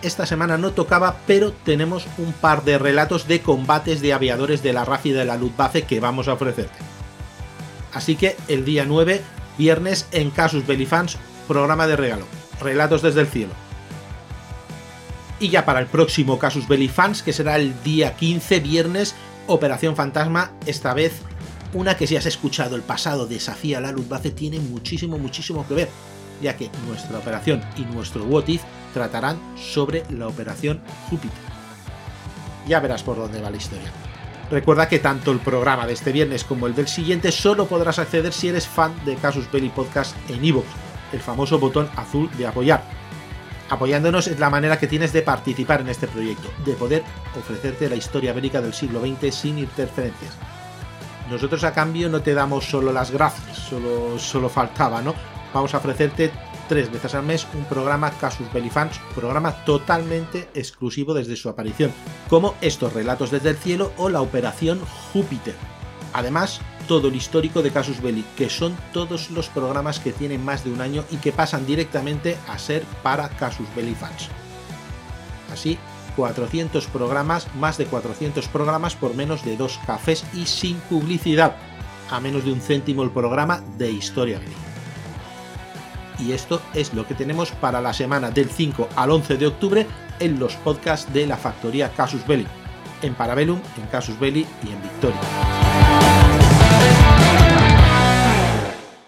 Esta 0.00 0.26
semana 0.26 0.57
no 0.59 0.73
tocaba, 0.73 1.19
pero 1.26 1.52
tenemos 1.52 2.07
un 2.19 2.33
par 2.33 2.64
de 2.64 2.79
relatos 2.79 3.29
de 3.29 3.41
combates 3.41 4.00
de 4.00 4.12
aviadores 4.12 4.62
de 4.62 4.73
la 4.73 4.85
RAF 4.85 5.07
y 5.07 5.12
de 5.12 5.25
la 5.25 5.37
Luftwaffe 5.37 5.83
que 5.83 6.00
vamos 6.00 6.29
a 6.29 6.33
ofrecerte. 6.33 6.79
Así 7.93 8.17
que 8.17 8.37
el 8.49 8.64
día 8.64 8.85
9, 8.87 9.21
viernes 9.59 10.06
en 10.12 10.30
Casus 10.30 10.66
Belli 10.66 10.87
Fans, 10.87 11.16
programa 11.49 11.87
de 11.87 11.97
regalo, 11.97 12.26
relatos 12.61 13.02
desde 13.02 13.21
el 13.21 13.26
cielo. 13.26 13.52
Y 15.40 15.49
ya 15.49 15.64
para 15.64 15.80
el 15.80 15.87
próximo 15.87 16.38
Casus 16.38 16.68
Belli 16.68 16.88
Fans, 16.88 17.23
que 17.23 17.32
será 17.32 17.56
el 17.56 17.75
día 17.82 18.14
15, 18.14 18.61
viernes, 18.61 19.14
Operación 19.49 19.97
Fantasma, 19.97 20.52
esta 20.66 20.94
vez 20.94 21.21
una 21.75 21.97
que 21.97 22.06
si 22.06 22.16
has 22.16 22.26
escuchado 22.26 22.76
el 22.76 22.82
pasado 22.82 23.26
desafía 23.26 23.80
la 23.80 23.92
Luftwaffe 23.92 24.30
tiene 24.30 24.61
muchísimo, 24.61 25.18
muchísimo 25.18 25.66
que 25.66 25.75
ver, 25.75 25.88
ya 26.42 26.56
que 26.56 26.71
nuestra 26.87 27.18
operación 27.18 27.62
y 27.76 27.82
nuestro 27.82 28.25
What 28.25 28.49
If 28.49 28.62
tratarán 28.92 29.40
sobre 29.56 30.04
la 30.11 30.28
operación 30.28 30.80
Júpiter. 31.09 31.38
Ya 32.68 32.78
verás 32.80 33.02
por 33.02 33.16
dónde 33.16 33.40
va 33.40 33.50
la 33.50 33.56
historia. 33.56 33.90
Recuerda 34.52 34.87
que 34.87 34.99
tanto 34.99 35.32
el 35.32 35.38
programa 35.38 35.87
de 35.87 35.94
este 35.94 36.12
viernes 36.12 36.44
como 36.44 36.66
el 36.66 36.75
del 36.75 36.87
siguiente 36.87 37.32
solo 37.32 37.64
podrás 37.64 37.99
acceder 37.99 38.35
si 38.35 38.49
eres 38.49 38.68
fan 38.68 38.92
de 39.06 39.16
Casus 39.16 39.50
Belli 39.50 39.71
Podcast 39.71 40.14
en 40.28 40.44
iVoox, 40.44 40.66
el 41.14 41.21
famoso 41.21 41.59
botón 41.59 41.88
azul 41.97 42.28
de 42.37 42.47
apoyar. 42.47 42.85
Apoyándonos 43.71 44.26
es 44.26 44.38
la 44.38 44.50
manera 44.50 44.78
que 44.78 44.87
tienes 44.87 45.14
de 45.14 45.23
participar 45.23 45.80
en 45.80 45.88
este 45.88 46.06
proyecto, 46.06 46.50
de 46.66 46.75
poder 46.75 47.02
ofrecerte 47.35 47.88
la 47.88 47.97
historia 47.97 48.35
bélica 48.35 48.61
del 48.61 48.75
siglo 48.75 49.00
XX 49.00 49.35
sin 49.35 49.59
interferencias. 49.59 50.37
Nosotros 51.30 51.64
a 51.64 51.73
cambio 51.73 52.11
no 52.11 52.21
te 52.21 52.35
damos 52.35 52.66
solo 52.66 52.92
las 52.92 53.11
gracias, 53.11 53.56
solo, 53.56 54.18
solo 54.18 54.50
faltaba, 54.50 55.00
¿no? 55.00 55.14
Vamos 55.54 55.73
a 55.73 55.78
ofrecerte 55.78 56.30
tres 56.73 56.91
veces 56.91 57.14
al 57.14 57.23
mes 57.23 57.47
un 57.52 57.67
programa 57.67 58.11
Casus 58.12 58.50
Belli 58.50 58.71
Fans, 58.71 58.99
programa 59.14 59.52
totalmente 59.67 60.49
exclusivo 60.55 61.12
desde 61.12 61.37
su 61.37 61.50
aparición, 61.50 61.93
como 62.31 62.55
estos 62.62 62.95
relatos 62.95 63.31
desde 63.31 63.50
el 63.50 63.59
cielo 63.59 63.93
o 63.99 64.09
la 64.09 64.23
Operación 64.23 64.81
Júpiter. 65.12 65.55
Además, 66.14 66.62
todo 66.88 67.09
el 67.09 67.14
histórico 67.14 67.61
de 67.61 67.73
Casus 67.73 68.00
Belli, 68.00 68.25
que 68.38 68.49
son 68.49 68.75
todos 68.95 69.31
los 69.33 69.50
programas 69.50 70.00
que 70.00 70.12
tienen 70.14 70.43
más 70.43 70.64
de 70.64 70.73
un 70.73 70.81
año 70.81 71.05
y 71.11 71.17
que 71.19 71.31
pasan 71.31 71.67
directamente 71.67 72.38
a 72.49 72.59
ser 72.59 72.85
para 73.02 73.29
Casus 73.29 73.69
Belli 73.76 73.95
Fans. 73.95 74.31
Así 75.52 75.76
400 76.17 76.87
programas, 76.87 77.55
más 77.55 77.76
de 77.76 77.85
400 77.85 78.49
programas 78.49 78.97
por 78.97 79.14
menos 79.14 79.45
de 79.45 79.59
dos 79.59 79.79
cafés 79.87 80.25
y 80.33 80.47
sin 80.47 80.79
publicidad, 80.88 81.55
a 82.11 82.19
menos 82.19 82.47
de 82.47 82.52
un 82.52 82.62
céntimo 82.62 83.02
el 83.02 83.11
programa 83.11 83.62
de 83.76 83.91
Historia. 83.91 84.41
Y 86.23 86.33
esto 86.33 86.62
es 86.73 86.95
lo 86.95 87.07
que 87.07 87.14
tenemos 87.14 87.50
para 87.50 87.81
la 87.81 87.93
semana 87.93 88.31
del 88.31 88.49
5 88.49 88.91
al 88.95 89.11
11 89.11 89.37
de 89.38 89.47
octubre 89.49 89.87
en 90.21 90.38
los 90.38 90.55
podcasts 90.55 91.12
de 91.12 91.26
la 91.26 91.37
factoría 91.37 91.93
Casus 91.93 92.25
Belli, 92.25 92.47
en 93.02 93.14
Parabellum, 93.14 93.61
en 93.76 93.87
Casus 93.88 94.19
Belli 94.21 94.47
y 94.62 94.69
en 94.73 94.83
Victoria. 94.83 95.21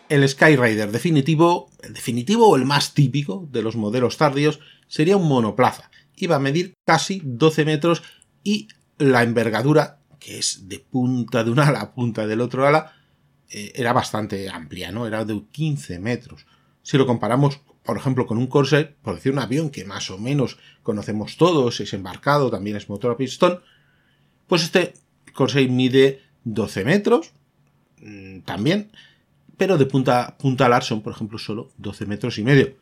El 0.08 0.28
Skyrider 0.28 0.90
definitivo, 0.90 1.70
el 1.82 1.94
definitivo 1.94 2.48
o 2.48 2.56
el 2.56 2.64
más 2.64 2.94
típico 2.94 3.46
de 3.50 3.62
los 3.62 3.76
modelos 3.76 4.16
tardíos, 4.16 4.58
sería 4.88 5.16
un 5.16 5.28
monoplaza, 5.28 5.90
iba 6.16 6.36
a 6.36 6.40
medir 6.40 6.74
casi 6.84 7.20
12 7.24 7.64
metros 7.64 8.02
y 8.42 8.68
la 8.98 9.22
envergadura, 9.22 10.00
que 10.18 10.38
es 10.38 10.68
de 10.68 10.80
punta 10.80 11.44
de 11.44 11.50
un 11.52 11.60
ala 11.60 11.80
a 11.80 11.94
punta 11.94 12.26
del 12.26 12.40
otro 12.40 12.66
ala, 12.66 12.92
eh, 13.50 13.72
era 13.76 13.92
bastante 13.92 14.50
amplia, 14.50 14.90
¿no? 14.90 15.06
Era 15.06 15.24
de 15.24 15.40
15 15.52 16.00
metros. 16.00 16.44
Si 16.84 16.98
lo 16.98 17.06
comparamos, 17.06 17.62
por 17.82 17.96
ejemplo, 17.96 18.26
con 18.26 18.36
un 18.36 18.46
Corsair, 18.46 18.94
por 19.02 19.14
decir 19.14 19.32
un 19.32 19.38
avión 19.38 19.70
que 19.70 19.86
más 19.86 20.10
o 20.10 20.18
menos 20.18 20.58
conocemos 20.82 21.38
todos, 21.38 21.80
es 21.80 21.94
embarcado, 21.94 22.50
también 22.50 22.76
es 22.76 22.90
motor 22.90 23.10
a 23.12 23.16
pistón, 23.16 23.60
pues 24.46 24.62
este 24.62 24.92
Corsair 25.32 25.70
mide 25.70 26.20
12 26.44 26.84
metros, 26.84 27.32
mm, 28.02 28.40
también, 28.40 28.92
pero 29.56 29.78
de 29.78 29.86
punta, 29.86 30.36
punta 30.38 30.66
a 30.66 30.80
son, 30.82 31.00
por 31.00 31.14
ejemplo, 31.14 31.38
solo 31.38 31.70
12 31.78 32.04
metros 32.04 32.36
y 32.38 32.44
medio. 32.44 32.76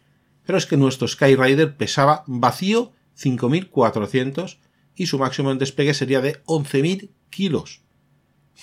Pero 0.44 0.58
es 0.58 0.66
que 0.66 0.76
nuestro 0.76 1.06
Skyrider 1.06 1.76
pesaba 1.76 2.24
vacío 2.26 2.92
5.400 3.16 4.58
y 4.96 5.06
su 5.06 5.16
máximo 5.16 5.52
en 5.52 5.58
despegue 5.58 5.94
sería 5.94 6.20
de 6.20 6.42
11.000 6.46 7.08
kilos, 7.30 7.82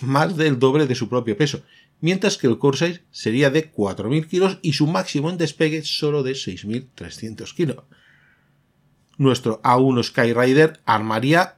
más 0.01 0.35
del 0.35 0.59
doble 0.59 0.85
de 0.85 0.95
su 0.95 1.07
propio 1.07 1.37
peso, 1.37 1.63
mientras 2.01 2.37
que 2.37 2.47
el 2.47 2.57
Corsair 2.57 3.03
sería 3.11 3.49
de 3.49 3.71
4.000 3.71 4.27
kilos 4.27 4.59
y 4.61 4.73
su 4.73 4.87
máximo 4.87 5.29
en 5.29 5.37
despegue 5.37 5.83
solo 5.83 6.23
de 6.23 6.31
6.300 6.31 7.53
kilos. 7.53 7.83
Nuestro 9.17 9.61
A1 9.63 10.03
Skyrider 10.03 10.79
armaría, 10.85 11.57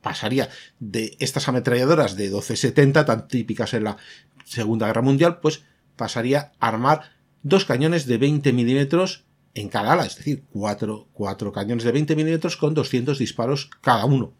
pasaría 0.00 0.48
de 0.80 1.16
estas 1.20 1.48
ametralladoras 1.48 2.16
de 2.16 2.24
1270 2.24 3.04
tan 3.04 3.28
típicas 3.28 3.74
en 3.74 3.84
la 3.84 3.96
Segunda 4.44 4.86
Guerra 4.86 5.02
Mundial, 5.02 5.40
pues 5.40 5.62
pasaría 5.96 6.52
a 6.58 6.68
armar 6.68 7.12
dos 7.42 7.64
cañones 7.64 8.06
de 8.06 8.18
20 8.18 8.52
milímetros 8.52 9.24
en 9.54 9.68
cada 9.68 9.92
ala, 9.92 10.04
es 10.04 10.16
decir, 10.16 10.44
cuatro, 10.50 11.08
cañones 11.52 11.84
de 11.84 11.92
20 11.92 12.14
milímetros 12.16 12.56
con 12.56 12.74
200 12.74 13.18
disparos 13.18 13.70
cada 13.80 14.04
uno. 14.04 14.34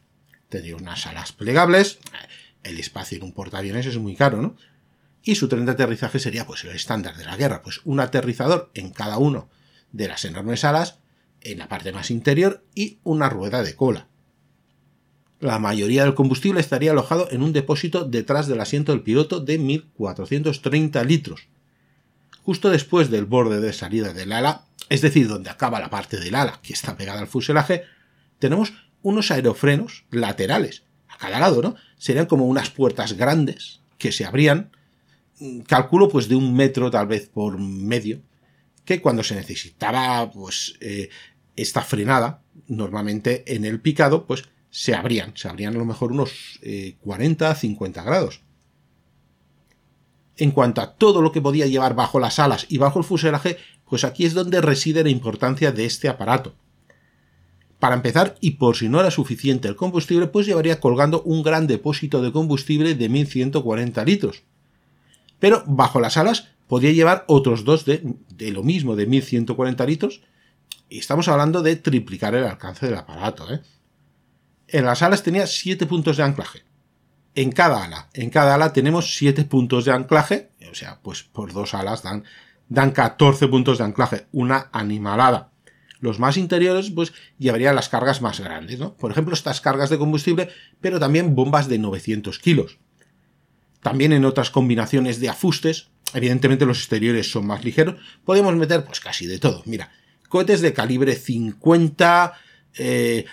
Tendría 0.48 0.76
unas 0.76 1.06
alas 1.06 1.32
plegables, 1.32 1.98
el 2.62 2.78
espacio 2.78 3.18
en 3.18 3.24
un 3.24 3.32
portaaviones 3.32 3.86
es 3.86 3.96
muy 3.96 4.14
caro, 4.14 4.42
¿no? 4.42 4.56
Y 5.26 5.34
su 5.34 5.48
tren 5.48 5.66
de 5.66 5.72
aterrizaje 5.72 6.18
sería 6.18 6.46
pues 6.46 6.64
el 6.64 6.70
estándar 6.70 7.18
de 7.18 7.26
la 7.26 7.36
guerra, 7.36 7.60
pues 7.60 7.82
un 7.84 8.00
aterrizador 8.00 8.70
en 8.72 8.90
cada 8.90 9.18
uno 9.18 9.50
de 9.92 10.08
las 10.08 10.24
enormes 10.24 10.64
alas, 10.64 11.00
en 11.42 11.58
la 11.58 11.68
parte 11.68 11.92
más 11.92 12.10
interior 12.10 12.64
y 12.74 13.00
una 13.02 13.28
rueda 13.28 13.62
de 13.62 13.76
cola. 13.76 14.08
La 15.40 15.58
mayoría 15.58 16.04
del 16.04 16.14
combustible 16.14 16.60
estaría 16.60 16.92
alojado 16.92 17.28
en 17.30 17.42
un 17.42 17.52
depósito 17.52 18.04
detrás 18.04 18.46
del 18.46 18.60
asiento 18.60 18.92
del 18.92 19.02
piloto 19.02 19.40
de 19.40 19.58
1430 19.58 21.04
litros. 21.04 21.48
Justo 22.42 22.70
después 22.70 23.10
del 23.10 23.26
borde 23.26 23.60
de 23.60 23.74
salida 23.74 24.14
del 24.14 24.32
ala 24.32 24.66
es 24.88 25.02
decir, 25.02 25.28
donde 25.28 25.50
acaba 25.50 25.80
la 25.80 25.90
parte 25.90 26.18
del 26.18 26.34
ala 26.34 26.60
que 26.62 26.72
está 26.72 26.96
pegada 26.96 27.20
al 27.20 27.26
fuselaje, 27.26 27.84
tenemos 28.38 28.72
unos 29.02 29.30
aerofrenos 29.30 30.04
laterales 30.10 30.84
a 31.08 31.18
cada 31.18 31.40
lado, 31.40 31.62
¿no? 31.62 31.76
Serían 31.98 32.26
como 32.26 32.46
unas 32.46 32.70
puertas 32.70 33.14
grandes 33.14 33.80
que 33.98 34.12
se 34.12 34.24
abrían, 34.24 34.70
calculo 35.66 36.08
pues 36.08 36.28
de 36.28 36.36
un 36.36 36.54
metro 36.54 36.90
tal 36.90 37.06
vez 37.06 37.28
por 37.28 37.58
medio, 37.58 38.20
que 38.84 39.00
cuando 39.00 39.22
se 39.22 39.34
necesitaba 39.34 40.30
pues 40.30 40.74
eh, 40.80 41.08
esta 41.56 41.82
frenada, 41.82 42.42
normalmente 42.68 43.54
en 43.54 43.64
el 43.64 43.80
picado, 43.80 44.26
pues 44.26 44.44
se 44.70 44.94
abrían, 44.94 45.32
se 45.36 45.48
abrían 45.48 45.74
a 45.74 45.78
lo 45.78 45.84
mejor 45.84 46.12
unos 46.12 46.60
40, 47.00 47.50
eh, 47.50 47.54
50 47.54 48.02
grados. 48.02 48.42
En 50.36 50.50
cuanto 50.50 50.82
a 50.82 50.94
todo 50.94 51.22
lo 51.22 51.32
que 51.32 51.40
podía 51.40 51.66
llevar 51.66 51.94
bajo 51.94 52.20
las 52.20 52.38
alas 52.38 52.66
y 52.68 52.76
bajo 52.76 52.98
el 52.98 53.04
fuselaje, 53.04 53.56
pues 53.88 54.04
aquí 54.04 54.26
es 54.26 54.34
donde 54.34 54.60
reside 54.60 55.02
la 55.02 55.08
importancia 55.08 55.72
de 55.72 55.86
este 55.86 56.08
aparato. 56.08 56.54
Para 57.78 57.94
empezar, 57.94 58.36
y 58.40 58.52
por 58.52 58.76
si 58.76 58.88
no 58.88 59.00
era 59.00 59.10
suficiente 59.10 59.68
el 59.68 59.76
combustible, 59.76 60.26
pues 60.26 60.46
llevaría 60.46 60.80
colgando 60.80 61.22
un 61.22 61.42
gran 61.42 61.66
depósito 61.66 62.22
de 62.22 62.32
combustible 62.32 62.94
de 62.94 63.08
1140 63.08 64.04
litros. 64.04 64.42
Pero 65.38 65.62
bajo 65.66 66.00
las 66.00 66.16
alas, 66.16 66.48
podía 66.66 66.92
llevar 66.92 67.24
otros 67.28 67.64
dos 67.64 67.84
de, 67.84 68.02
lo 68.38 68.62
mismo, 68.62 68.96
de 68.96 69.06
1140 69.06 69.86
litros, 69.86 70.22
y 70.88 70.98
estamos 70.98 71.28
hablando 71.28 71.62
de 71.62 71.76
triplicar 71.76 72.34
el 72.34 72.44
alcance 72.44 72.86
del 72.86 72.96
aparato. 72.96 73.52
¿eh? 73.52 73.60
En 74.68 74.84
las 74.84 75.02
alas 75.02 75.22
tenía 75.22 75.46
7 75.46 75.86
puntos 75.86 76.16
de 76.16 76.22
anclaje. 76.22 76.64
En 77.34 77.52
cada 77.52 77.84
ala. 77.84 78.08
En 78.14 78.30
cada 78.30 78.54
ala 78.54 78.72
tenemos 78.72 79.14
7 79.16 79.44
puntos 79.44 79.84
de 79.84 79.92
anclaje. 79.92 80.50
O 80.70 80.74
sea, 80.74 81.00
pues 81.02 81.22
por 81.22 81.52
dos 81.52 81.74
alas 81.74 82.02
dan, 82.02 82.24
dan 82.68 82.92
14 82.92 83.48
puntos 83.48 83.78
de 83.78 83.84
anclaje. 83.84 84.26
Una 84.32 84.68
animalada. 84.72 85.50
Los 85.98 86.18
más 86.18 86.36
interiores, 86.36 86.90
pues 86.90 87.12
llevarían 87.38 87.74
las 87.74 87.88
cargas 87.88 88.22
más 88.22 88.40
grandes, 88.40 88.78
¿no? 88.78 88.94
Por 88.96 89.10
ejemplo, 89.10 89.34
estas 89.34 89.60
cargas 89.60 89.90
de 89.90 89.98
combustible, 89.98 90.50
pero 90.80 91.00
también 91.00 91.34
bombas 91.34 91.68
de 91.68 91.78
900 91.78 92.38
kilos. 92.38 92.78
También 93.86 94.12
en 94.12 94.24
otras 94.24 94.50
combinaciones 94.50 95.20
de 95.20 95.28
afustes, 95.28 95.90
evidentemente 96.12 96.66
los 96.66 96.78
exteriores 96.78 97.30
son 97.30 97.46
más 97.46 97.64
ligeros, 97.64 97.94
podemos 98.24 98.52
meter 98.56 98.84
pues 98.84 98.98
casi 98.98 99.28
de 99.28 99.38
todo. 99.38 99.62
Mira, 99.64 99.92
cohetes 100.28 100.60
de 100.60 100.72
calibre 100.72 101.14
50, 101.14 102.32
eh, 102.78 103.26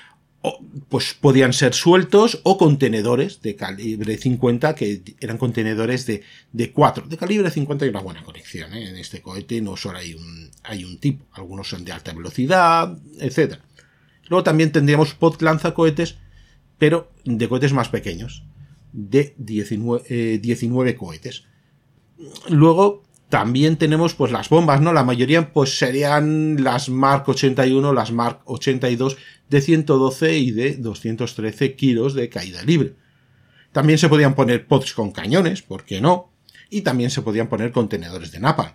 pues 0.89 1.15
podían 1.19 1.53
ser 1.53 1.73
sueltos 1.73 2.39
o 2.43 2.59
contenedores 2.59 3.41
de 3.41 3.55
calibre 3.55 4.15
50 4.15 4.75
que 4.75 5.01
eran 5.19 5.39
contenedores 5.39 6.05
de, 6.05 6.21
de 6.51 6.71
4. 6.71 7.07
De 7.07 7.17
calibre 7.17 7.49
50 7.49 7.85
hay 7.85 7.89
una 7.89 8.01
buena 8.01 8.23
conexión. 8.23 8.75
¿eh? 8.75 8.89
En 8.89 8.97
este 8.97 9.23
cohete 9.23 9.59
no 9.59 9.75
solo 9.75 9.97
hay 9.97 10.13
un, 10.13 10.51
hay 10.61 10.85
un 10.85 10.99
tipo, 10.99 11.25
algunos 11.33 11.67
son 11.67 11.83
de 11.83 11.93
alta 11.93 12.13
velocidad, 12.13 12.95
etc. 13.19 13.55
Luego 14.29 14.43
también 14.43 14.71
tendríamos 14.71 15.15
pod 15.15 15.41
lanzacohetes, 15.41 16.17
pero 16.77 17.11
de 17.25 17.49
cohetes 17.49 17.73
más 17.73 17.89
pequeños, 17.89 18.43
de 18.93 19.35
19, 19.37 20.37
19 20.39 20.89
eh, 20.89 20.95
cohetes. 20.95 21.43
Luego 22.47 23.03
también 23.33 23.77
tenemos 23.77 24.13
pues 24.13 24.31
las 24.31 24.47
bombas, 24.47 24.79
¿no? 24.79 24.93
La 24.93 25.03
mayoría 25.03 25.51
pues 25.51 25.77
serían 25.77 26.63
las 26.63 26.87
Mark 26.89 27.23
81, 27.27 27.91
las 27.91 28.11
Mark 28.11 28.41
82 28.45 29.17
de 29.49 29.61
112 29.61 30.37
y 30.37 30.51
de 30.51 30.75
213 30.75 31.75
kilos 31.75 32.13
de 32.13 32.29
caída 32.29 32.61
libre. 32.61 32.95
También 33.71 33.97
se 33.97 34.07
podían 34.07 34.35
poner 34.35 34.67
pods 34.67 34.93
con 34.93 35.11
cañones, 35.11 35.63
¿por 35.63 35.83
qué 35.83 35.99
no? 35.99 36.31
Y 36.69 36.81
también 36.81 37.09
se 37.09 37.23
podían 37.23 37.49
poner 37.49 37.71
contenedores 37.71 38.31
de 38.31 38.39
napalm. 38.39 38.73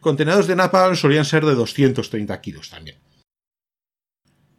Contenedores 0.00 0.46
de 0.46 0.56
napalm 0.56 0.96
solían 0.96 1.26
ser 1.26 1.44
de 1.44 1.54
230 1.54 2.40
kilos 2.40 2.70
también. 2.70 2.96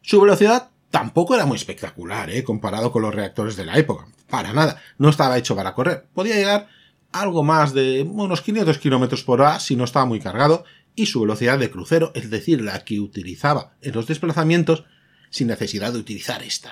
Su 0.04 0.22
velocidad 0.22 0.70
tampoco 0.92 1.34
era 1.34 1.48
muy 1.48 1.58
espectacular, 1.58 2.30
¿eh? 2.30 2.44
comparado 2.44 2.92
con 2.92 3.02
los 3.02 3.16
reactores 3.16 3.56
de 3.56 3.66
la 3.66 3.78
época. 3.78 4.08
Para 4.30 4.54
nada, 4.54 4.82
no 4.98 5.10
estaba 5.10 5.38
hecho 5.38 5.56
para 5.56 5.74
correr. 5.74 6.08
Podía 6.14 6.36
llegar 6.36 6.68
algo 7.12 7.44
más 7.44 7.74
de 7.74 8.04
unos 8.04 8.42
500 8.42 8.78
km 8.78 9.24
por 9.24 9.42
hora 9.42 9.60
si 9.60 9.76
no 9.76 9.84
estaba 9.84 10.06
muy 10.06 10.20
cargado, 10.20 10.64
y 10.96 11.06
su 11.06 11.22
velocidad 11.22 11.58
de 11.58 11.72
crucero, 11.72 12.12
es 12.14 12.30
decir, 12.30 12.62
la 12.62 12.84
que 12.84 13.00
utilizaba 13.00 13.74
en 13.82 13.94
los 13.94 14.08
desplazamientos, 14.08 14.84
sin 15.30 15.48
necesidad 15.48 15.94
de 15.94 16.00
utilizar 16.00 16.44
esta, 16.44 16.72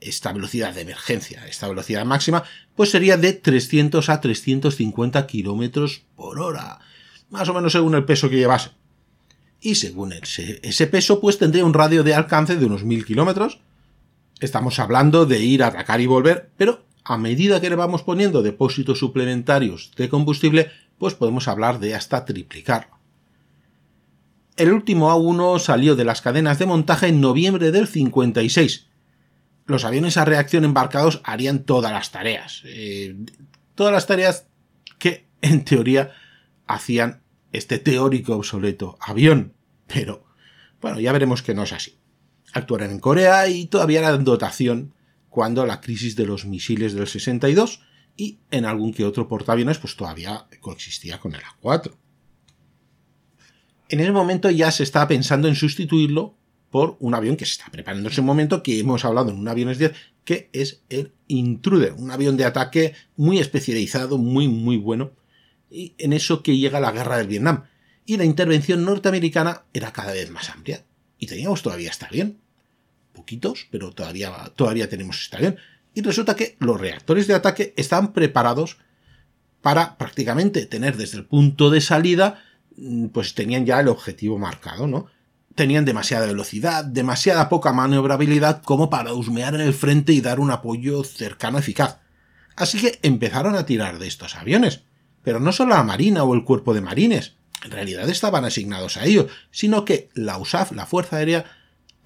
esta 0.00 0.32
velocidad 0.32 0.74
de 0.74 0.82
emergencia, 0.82 1.46
esta 1.48 1.68
velocidad 1.68 2.04
máxima, 2.04 2.44
pues 2.76 2.90
sería 2.90 3.16
de 3.16 3.32
300 3.32 4.08
a 4.08 4.20
350 4.20 5.26
km 5.26 6.02
por 6.14 6.38
hora, 6.40 6.78
más 7.30 7.48
o 7.48 7.54
menos 7.54 7.72
según 7.72 7.94
el 7.94 8.04
peso 8.04 8.30
que 8.30 8.36
llevase. 8.36 8.70
Y 9.60 9.74
según 9.74 10.12
ese, 10.12 10.60
ese 10.62 10.86
peso, 10.86 11.20
pues 11.20 11.38
tendría 11.38 11.64
un 11.64 11.74
radio 11.74 12.04
de 12.04 12.14
alcance 12.14 12.56
de 12.56 12.66
unos 12.66 12.84
1000 12.84 13.04
kilómetros. 13.04 13.60
Estamos 14.38 14.78
hablando 14.78 15.26
de 15.26 15.40
ir 15.40 15.62
a 15.64 15.68
atacar 15.68 16.00
y 16.00 16.06
volver, 16.06 16.50
pero 16.56 16.85
a 17.08 17.18
medida 17.18 17.60
que 17.60 17.70
le 17.70 17.76
vamos 17.76 18.02
poniendo 18.02 18.42
depósitos 18.42 18.98
suplementarios 18.98 19.92
de 19.96 20.08
combustible, 20.08 20.72
pues 20.98 21.14
podemos 21.14 21.46
hablar 21.46 21.78
de 21.78 21.94
hasta 21.94 22.24
triplicarlo. 22.24 22.98
El 24.56 24.72
último 24.72 25.12
A1 25.12 25.60
salió 25.60 25.94
de 25.94 26.04
las 26.04 26.20
cadenas 26.20 26.58
de 26.58 26.66
montaje 26.66 27.06
en 27.06 27.20
noviembre 27.20 27.70
del 27.70 27.86
56. 27.86 28.88
Los 29.66 29.84
aviones 29.84 30.16
a 30.16 30.24
reacción 30.24 30.64
embarcados 30.64 31.20
harían 31.22 31.60
todas 31.60 31.92
las 31.92 32.10
tareas. 32.10 32.62
Eh, 32.64 33.14
todas 33.76 33.92
las 33.92 34.08
tareas 34.08 34.48
que, 34.98 35.28
en 35.42 35.64
teoría, 35.64 36.12
hacían 36.66 37.22
este 37.52 37.78
teórico 37.78 38.34
obsoleto 38.34 38.98
avión. 39.00 39.52
Pero, 39.86 40.24
bueno, 40.80 40.98
ya 40.98 41.12
veremos 41.12 41.42
que 41.42 41.54
no 41.54 41.62
es 41.62 41.72
así. 41.72 41.98
Actuaron 42.52 42.90
en 42.90 42.98
Corea 42.98 43.46
y 43.46 43.66
todavía 43.66 44.00
eran 44.00 44.24
dotación 44.24 44.95
cuando 45.36 45.66
la 45.66 45.82
crisis 45.82 46.16
de 46.16 46.24
los 46.24 46.46
misiles 46.46 46.94
del 46.94 47.06
62 47.06 47.82
y 48.16 48.38
en 48.50 48.64
algún 48.64 48.94
que 48.94 49.04
otro 49.04 49.28
portaaviones 49.28 49.76
pues 49.76 49.94
todavía 49.94 50.46
coexistía 50.60 51.20
con 51.20 51.34
el 51.34 51.42
A4. 51.42 51.92
En 53.90 54.00
ese 54.00 54.12
momento 54.12 54.48
ya 54.48 54.70
se 54.70 54.82
estaba 54.82 55.06
pensando 55.08 55.46
en 55.46 55.54
sustituirlo 55.54 56.38
por 56.70 56.96
un 57.00 57.12
avión 57.12 57.36
que 57.36 57.44
se 57.44 57.52
está 57.52 57.66
preparando 57.70 58.08
en 58.08 58.12
ese 58.14 58.22
momento, 58.22 58.62
que 58.62 58.80
hemos 58.80 59.04
hablado 59.04 59.28
en 59.28 59.36
un 59.36 59.46
aviones 59.46 59.76
10, 59.76 59.92
que 60.24 60.48
es 60.54 60.84
el 60.88 61.12
Intruder, 61.28 61.92
un 61.92 62.10
avión 62.10 62.38
de 62.38 62.46
ataque 62.46 62.94
muy 63.16 63.38
especializado, 63.38 64.16
muy, 64.16 64.48
muy 64.48 64.78
bueno, 64.78 65.12
y 65.70 65.94
en 65.98 66.14
eso 66.14 66.42
que 66.42 66.56
llega 66.56 66.80
la 66.80 66.92
guerra 66.92 67.18
del 67.18 67.28
Vietnam. 67.28 67.64
Y 68.06 68.16
la 68.16 68.24
intervención 68.24 68.86
norteamericana 68.86 69.64
era 69.74 69.92
cada 69.92 70.14
vez 70.14 70.30
más 70.30 70.48
amplia. 70.48 70.86
Y 71.18 71.26
teníamos 71.26 71.60
todavía 71.60 71.90
este 71.90 72.06
avión 72.06 72.38
poquitos, 73.26 73.66
pero 73.72 73.90
todavía, 73.90 74.32
todavía 74.54 74.88
tenemos 74.88 75.20
este 75.20 75.36
avión. 75.36 75.56
Y 75.94 76.02
resulta 76.02 76.36
que 76.36 76.56
los 76.60 76.80
reactores 76.80 77.26
de 77.26 77.34
ataque 77.34 77.74
están 77.76 78.12
preparados 78.12 78.78
para 79.62 79.98
prácticamente 79.98 80.64
tener 80.66 80.96
desde 80.96 81.18
el 81.18 81.24
punto 81.24 81.70
de 81.70 81.80
salida, 81.80 82.40
mm, 82.76 83.06
pues 83.06 83.34
tenían 83.34 83.66
ya 83.66 83.80
el 83.80 83.88
objetivo 83.88 84.38
marcado, 84.38 84.86
¿no? 84.86 85.06
Tenían 85.56 85.84
demasiada 85.84 86.26
velocidad, 86.26 86.84
demasiada 86.84 87.48
poca 87.48 87.72
maniobrabilidad 87.72 88.62
como 88.62 88.90
para 88.90 89.12
husmear 89.12 89.56
en 89.56 89.62
el 89.62 89.74
frente 89.74 90.12
y 90.12 90.20
dar 90.20 90.38
un 90.38 90.52
apoyo 90.52 91.02
cercano 91.02 91.58
eficaz. 91.58 91.98
Así 92.54 92.78
que 92.80 93.00
empezaron 93.02 93.56
a 93.56 93.66
tirar 93.66 93.98
de 93.98 94.06
estos 94.06 94.36
aviones. 94.36 94.82
Pero 95.24 95.40
no 95.40 95.50
solo 95.50 95.74
la 95.74 95.82
Marina 95.82 96.22
o 96.22 96.34
el 96.34 96.44
cuerpo 96.44 96.74
de 96.74 96.80
marines, 96.80 97.32
en 97.64 97.72
realidad 97.72 98.08
estaban 98.08 98.44
asignados 98.44 98.96
a 98.96 99.04
ellos, 99.04 99.26
sino 99.50 99.84
que 99.84 100.10
la 100.14 100.38
USAF, 100.38 100.70
la 100.72 100.86
Fuerza 100.86 101.16
Aérea, 101.16 101.44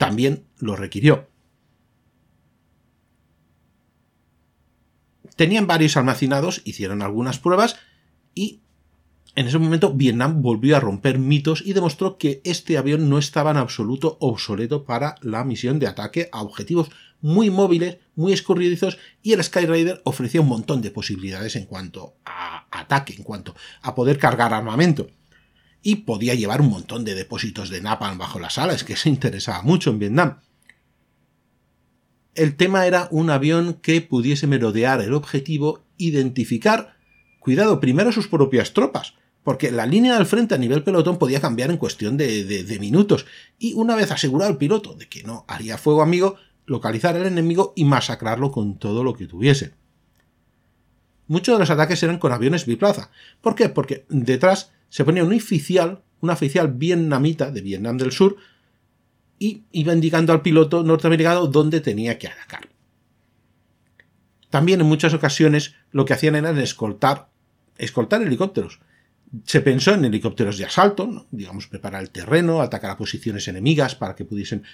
también 0.01 0.47
lo 0.59 0.77
requirió. 0.77 1.29
Tenían 5.37 5.67
varios 5.67 5.99
almacenados, 5.99 6.63
hicieron 6.65 7.03
algunas 7.03 7.39
pruebas 7.39 7.77
y 8.35 8.63
en 9.35 9.47
ese 9.47 9.59
momento 9.59 9.93
Vietnam 9.93 10.41
volvió 10.41 10.75
a 10.75 10.81
romper 10.81 11.19
mitos 11.19 11.63
y 11.67 11.75
demostró 11.75 12.17
que 12.17 12.41
este 12.45 12.79
avión 12.79 13.11
no 13.11 13.19
estaba 13.19 13.51
en 13.51 13.59
absoluto 13.59 14.17
obsoleto 14.21 14.87
para 14.87 15.17
la 15.21 15.45
misión 15.45 15.79
de 15.79 15.89
ataque 15.89 16.31
a 16.33 16.41
objetivos 16.41 16.89
muy 17.21 17.51
móviles, 17.51 17.99
muy 18.15 18.33
escurridizos 18.33 18.97
y 19.23 19.35
el 19.35 19.45
Skyrider 19.45 20.01
ofrecía 20.05 20.41
un 20.41 20.49
montón 20.49 20.81
de 20.81 20.93
posibilidades 20.93 21.57
en 21.57 21.67
cuanto 21.67 22.15
a 22.25 22.67
ataque, 22.71 23.15
en 23.19 23.23
cuanto 23.23 23.55
a 23.83 23.95
poder 23.95 24.17
cargar 24.17 24.55
armamento 24.55 25.09
y 25.83 25.97
podía 25.97 26.35
llevar 26.35 26.61
un 26.61 26.71
montón 26.71 27.05
de 27.05 27.15
depósitos 27.15 27.71
de 27.71 27.81
napalm 27.81 28.19
bajo 28.19 28.39
las 28.39 28.59
alas, 28.59 28.85
que 28.85 28.97
se 28.97 29.09
interesaba 29.09 29.63
mucho 29.63 29.91
en 29.91 29.99
Vietnam. 29.99 30.41
El 32.35 32.57
tema 32.57 32.87
era 32.87 33.09
un 33.11 33.31
avión 33.31 33.75
que 33.75 34.01
pudiese 34.01 34.47
merodear 34.47 35.01
el 35.01 35.15
objetivo, 35.15 35.83
identificar, 35.97 36.97
cuidado, 37.39 37.81
primero 37.81 38.13
sus 38.13 38.29
propias 38.29 38.73
tropas, 38.73 39.15
porque 39.43 39.71
la 39.71 39.87
línea 39.87 40.15
del 40.17 40.27
frente 40.27 40.55
a 40.55 40.59
nivel 40.59 40.83
pelotón 40.83 41.19
podía 41.19 41.41
cambiar 41.41 41.71
en 41.71 41.79
cuestión 41.79 42.17
de, 42.17 42.45
de, 42.45 42.79
minutos, 42.79 43.27
y 43.59 43.73
una 43.75 43.97
vez 43.97 44.11
asegurado 44.11 44.51
el 44.51 44.59
piloto 44.59 44.95
de 44.95 45.09
que 45.09 45.23
no 45.23 45.45
haría 45.49 45.79
fuego 45.79 46.03
amigo, 46.03 46.37
localizar 46.67 47.17
al 47.17 47.27
enemigo 47.27 47.73
y 47.75 47.85
masacrarlo 47.85 48.53
con 48.53 48.79
todo 48.79 49.03
lo 49.03 49.15
que 49.15 49.27
tuviese. 49.27 49.73
Muchos 51.27 51.55
de 51.55 51.61
los 51.61 51.71
ataques 51.71 52.03
eran 52.03 52.19
con 52.19 52.33
aviones 52.33 52.67
biplaza. 52.67 53.11
¿Por 53.41 53.55
qué? 53.55 53.69
Porque 53.69 54.05
detrás 54.09 54.73
se 54.91 55.05
ponía 55.05 55.25
un 55.25 55.33
oficial, 55.33 56.03
un 56.21 56.29
oficial 56.31 56.69
vietnamita 56.75 57.51
de 57.51 57.63
Vietnam 57.63 57.97
del 57.97 58.13
Sur, 58.13 58.37
y 59.39 59.63
iba 59.73 59.95
indicando 59.95 60.35
al 60.35 60.43
piloto 60.43 60.83
norteamericano 60.83 61.47
dónde 61.47 61.81
tenía 61.81 62.19
que 62.19 62.29
atacar. 62.29 62.69
También 64.51 64.81
en 64.81 64.87
muchas 64.87 65.15
ocasiones 65.15 65.75
lo 65.93 66.05
que 66.05 66.13
hacían 66.13 66.35
era 66.35 66.51
escoltar, 66.61 67.31
escoltar 67.79 68.21
helicópteros. 68.21 68.81
Se 69.45 69.61
pensó 69.61 69.95
en 69.95 70.05
helicópteros 70.05 70.59
de 70.59 70.67
asalto, 70.67 71.27
digamos, 71.31 71.69
preparar 71.69 72.03
el 72.03 72.11
terreno, 72.11 72.61
atacar 72.61 72.91
a 72.91 72.97
posiciones 72.99 73.49
enemigas 73.49 73.95
para 73.95 74.17
que 74.17 74.25
pudiesen 74.25 74.65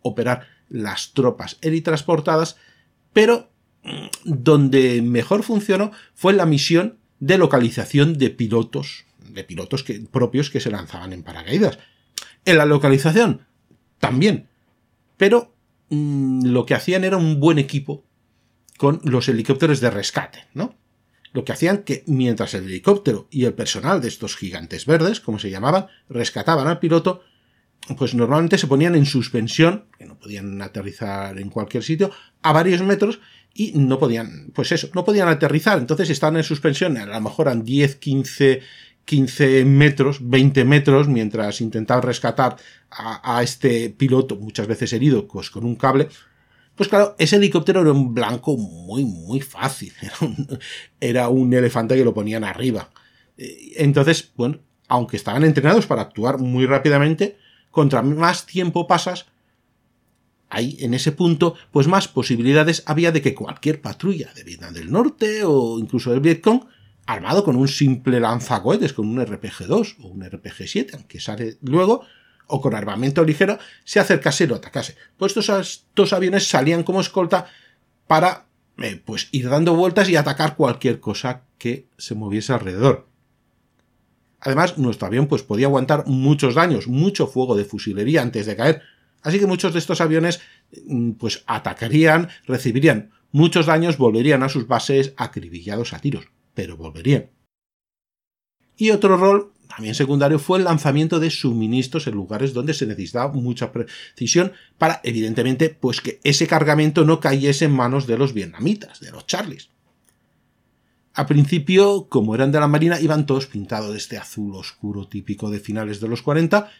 operar 0.00 0.46
las 0.70 1.12
tropas 1.12 1.58
helitransportadas, 1.60 2.56
pero 3.12 3.50
mm, 3.84 4.06
donde 4.24 5.02
mejor 5.02 5.42
funcionó 5.42 5.92
fue 6.14 6.32
la 6.32 6.46
misión 6.46 6.98
de 7.20 7.36
localización 7.36 8.16
de 8.16 8.30
pilotos 8.30 9.04
de 9.30 9.44
pilotos 9.44 9.82
que, 9.84 10.00
propios 10.00 10.50
que 10.50 10.60
se 10.60 10.70
lanzaban 10.70 11.12
en 11.12 11.22
paracaídas. 11.22 11.78
En 12.44 12.58
la 12.58 12.66
localización, 12.66 13.46
también. 13.98 14.48
Pero 15.16 15.54
mm, 15.90 16.46
lo 16.46 16.66
que 16.66 16.74
hacían 16.74 17.04
era 17.04 17.16
un 17.16 17.40
buen 17.40 17.58
equipo 17.58 18.04
con 18.76 19.00
los 19.04 19.28
helicópteros 19.28 19.80
de 19.80 19.90
rescate, 19.90 20.46
¿no? 20.54 20.76
lo 21.32 21.44
que 21.44 21.52
hacían 21.52 21.78
que 21.78 22.04
mientras 22.06 22.54
el 22.54 22.64
helicóptero 22.64 23.28
y 23.30 23.44
el 23.44 23.54
personal 23.54 24.00
de 24.00 24.08
estos 24.08 24.36
gigantes 24.36 24.86
verdes, 24.86 25.20
como 25.20 25.38
se 25.38 25.50
llamaban, 25.50 25.86
rescataban 26.08 26.66
al 26.66 26.78
piloto, 26.78 27.22
pues 27.96 28.14
normalmente 28.14 28.58
se 28.58 28.66
ponían 28.66 28.94
en 28.94 29.06
suspensión, 29.06 29.86
que 29.98 30.04
no 30.04 30.18
podían 30.18 30.60
aterrizar 30.62 31.38
en 31.38 31.50
cualquier 31.50 31.82
sitio, 31.82 32.10
a 32.42 32.52
varios 32.52 32.82
metros 32.82 33.20
y 33.54 33.72
no 33.72 33.98
podían, 33.98 34.50
pues 34.54 34.72
eso, 34.72 34.88
no 34.94 35.04
podían 35.04 35.28
aterrizar, 35.28 35.78
entonces 35.78 36.10
estaban 36.10 36.36
en 36.36 36.44
suspensión, 36.44 36.96
a 36.96 37.06
lo 37.06 37.20
mejor 37.20 37.48
a 37.48 37.54
10, 37.54 37.96
15, 37.96 38.60
15 39.08 39.64
metros, 39.64 40.18
20 40.20 40.66
metros, 40.66 41.08
mientras 41.08 41.62
intentaban 41.62 42.02
rescatar 42.02 42.56
a, 42.90 43.42
este 43.42 43.88
piloto, 43.88 44.36
muchas 44.36 44.66
veces 44.66 44.92
herido, 44.92 45.26
pues 45.26 45.48
con 45.48 45.64
un 45.64 45.76
cable, 45.76 46.08
pues 46.74 46.90
claro, 46.90 47.16
ese 47.18 47.36
helicóptero 47.36 47.80
era 47.80 47.90
un 47.90 48.12
blanco 48.12 48.58
muy, 48.58 49.06
muy 49.06 49.40
fácil. 49.40 49.94
Era 51.00 51.28
un, 51.30 51.52
elefante 51.54 51.96
que 51.96 52.04
lo 52.04 52.12
ponían 52.12 52.44
arriba. 52.44 52.90
Eh, 53.38 53.72
entonces, 53.76 54.30
bueno, 54.36 54.58
aunque 54.88 55.16
estaban 55.16 55.42
entrenados 55.42 55.86
para 55.86 56.02
actuar 56.02 56.38
muy 56.38 56.66
rápidamente, 56.66 57.38
contra 57.70 58.02
más 58.02 58.44
tiempo 58.44 58.86
pasas, 58.86 59.26
ahí 60.50 60.76
en 60.80 60.92
ese 60.92 61.12
punto, 61.12 61.54
pues 61.72 61.88
más 61.88 62.08
posibilidades 62.08 62.82
había 62.84 63.10
de 63.10 63.22
que 63.22 63.34
cualquier 63.34 63.80
patrulla 63.80 64.30
de 64.34 64.44
Vietnam 64.44 64.74
del 64.74 64.92
Norte 64.92 65.44
o 65.44 65.78
incluso 65.78 66.10
del 66.10 66.20
Vietcong, 66.20 66.60
armado 67.08 67.42
con 67.42 67.56
un 67.56 67.68
simple 67.68 68.20
lanzacohetes, 68.20 68.92
con 68.92 69.08
un 69.08 69.16
RPG-2 69.16 69.96
o 70.02 70.08
un 70.08 70.20
RPG-7, 70.20 70.90
aunque 70.92 71.20
sale 71.20 71.56
luego, 71.62 72.04
o 72.46 72.60
con 72.60 72.74
armamento 72.74 73.24
ligero 73.24 73.58
se 73.82 73.98
acercase 73.98 74.44
o 74.44 74.54
atacase. 74.54 74.94
Pues 75.16 75.34
estos, 75.34 75.86
dos 75.96 76.12
aviones 76.12 76.46
salían 76.46 76.82
como 76.82 77.00
escolta 77.00 77.46
para 78.06 78.44
eh, 78.76 79.00
pues 79.02 79.28
ir 79.32 79.48
dando 79.48 79.74
vueltas 79.74 80.10
y 80.10 80.16
atacar 80.16 80.54
cualquier 80.54 81.00
cosa 81.00 81.44
que 81.56 81.86
se 81.96 82.14
moviese 82.14 82.52
alrededor. 82.52 83.08
Además, 84.40 84.76
nuestro 84.76 85.06
avión 85.06 85.28
pues, 85.28 85.42
podía 85.42 85.66
aguantar 85.66 86.06
muchos 86.06 86.54
daños, 86.54 86.88
mucho 86.88 87.26
fuego 87.26 87.56
de 87.56 87.64
fusilería 87.64 88.20
antes 88.20 88.44
de 88.44 88.54
caer, 88.54 88.82
así 89.22 89.40
que 89.40 89.46
muchos 89.46 89.72
de 89.72 89.78
estos 89.78 90.02
aviones 90.02 90.40
mm, 90.86 91.12
pues 91.12 91.42
atacarían, 91.46 92.28
recibirían 92.46 93.12
muchos 93.32 93.64
daños, 93.64 93.96
volverían 93.96 94.42
a 94.42 94.50
sus 94.50 94.66
bases 94.68 95.14
acribillados 95.16 95.94
a 95.94 96.00
tiros, 96.00 96.28
pero 96.58 96.76
volverían. 96.76 97.30
Y 98.76 98.90
otro 98.90 99.16
rol 99.16 99.52
también 99.68 99.94
secundario 99.94 100.40
fue 100.40 100.58
el 100.58 100.64
lanzamiento 100.64 101.20
de 101.20 101.30
suministros 101.30 102.08
en 102.08 102.14
lugares 102.14 102.52
donde 102.52 102.74
se 102.74 102.84
necesitaba 102.84 103.32
mucha 103.32 103.70
precisión 103.70 104.50
para, 104.76 105.00
evidentemente, 105.04 105.68
pues 105.68 106.00
que 106.00 106.18
ese 106.24 106.48
cargamento 106.48 107.04
no 107.04 107.20
cayese 107.20 107.66
en 107.66 107.70
manos 107.70 108.08
de 108.08 108.18
los 108.18 108.34
vietnamitas, 108.34 108.98
de 108.98 109.12
los 109.12 109.24
charlies. 109.28 109.70
A 111.14 111.28
principio, 111.28 112.08
como 112.08 112.34
eran 112.34 112.50
de 112.50 112.58
la 112.58 112.66
Marina, 112.66 113.00
iban 113.00 113.24
todos 113.24 113.46
pintados 113.46 113.92
de 113.92 113.98
este 113.98 114.18
azul 114.18 114.56
oscuro 114.56 115.06
típico 115.06 115.50
de 115.50 115.60
finales 115.60 116.00
de 116.00 116.08
los 116.08 116.22
40, 116.22 116.72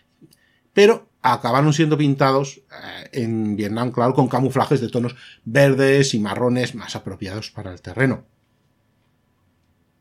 pero 0.72 1.08
acabaron 1.22 1.72
siendo 1.72 1.96
pintados 1.96 2.56
eh, 2.56 3.10
en 3.12 3.54
Vietnam, 3.54 3.92
claro, 3.92 4.12
con 4.12 4.26
camuflajes 4.26 4.80
de 4.80 4.88
tonos 4.88 5.14
verdes 5.44 6.14
y 6.14 6.18
marrones 6.18 6.74
más 6.74 6.96
apropiados 6.96 7.52
para 7.52 7.72
el 7.72 7.80
terreno 7.80 8.26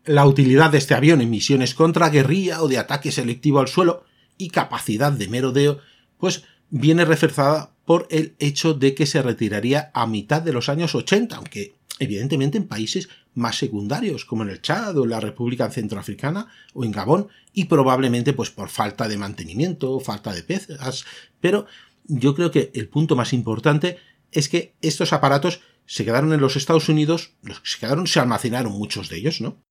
la 0.08 0.26
utilidad 0.26 0.72
de 0.72 0.78
este 0.80 0.96
avión 0.96 1.22
en 1.22 1.30
misiones 1.30 1.76
contra 1.76 2.10
guerrilla 2.10 2.63
o 2.63 2.67
de 2.67 2.78
ataque 2.78 3.12
selectivo 3.12 3.60
al 3.60 3.67
suelo 3.67 4.04
y 4.38 4.50
capacidad 4.50 5.12
de 5.12 5.28
merodeo, 5.28 5.80
pues 6.17 6.43
viene 6.70 7.06
reforzada 7.06 7.72
por 7.86 8.08
el 8.10 8.36
hecho 8.39 8.74
de 8.74 8.96
que 8.96 9.06
se 9.06 9.22
retiraría 9.22 9.91
a 9.93 10.08
mitad 10.08 10.41
de 10.41 10.54
los 10.54 10.70
años 10.70 10.96
80, 10.96 11.36
aunque 11.36 11.76
evidentemente 12.00 12.58
en 12.58 12.67
países 12.67 13.10
más 13.34 13.58
secundarios, 13.58 14.26
como 14.26 14.43
en 14.43 14.50
el 14.50 14.62
Chad 14.62 14.98
o 14.98 15.04
en 15.04 15.10
la 15.10 15.20
República 15.20 15.70
Centroafricana 15.70 16.48
o 16.74 16.84
en 16.84 16.91
Gabón, 16.91 17.28
y 17.54 17.65
probablemente 17.65 18.34
pues 18.34 18.50
por 18.50 18.70
falta 18.70 19.08
de 19.08 19.17
mantenimiento, 19.17 20.00
falta 20.00 20.34
de 20.34 20.43
pesas, 20.43 21.06
pero 21.39 21.65
yo 22.06 22.34
creo 22.34 22.52
que 22.52 22.72
el 22.74 22.88
punto 22.88 23.15
más 23.15 23.34
importante 23.34 23.98
es 24.32 24.48
que 24.50 24.76
estos 24.82 25.13
aparatos 25.13 25.62
se 25.86 26.06
quedaron 26.06 26.34
en 26.34 26.41
los 26.41 26.56
Estados 26.56 26.89
Unidos, 26.89 27.34
los 27.41 27.60
que 27.60 27.70
se 27.70 27.80
quedaron 27.80 28.08
se 28.08 28.20
almacenaron 28.20 28.74
muchos 28.74 29.10
de 29.10 29.17
ellos, 29.17 29.41
¿no? 29.41 29.63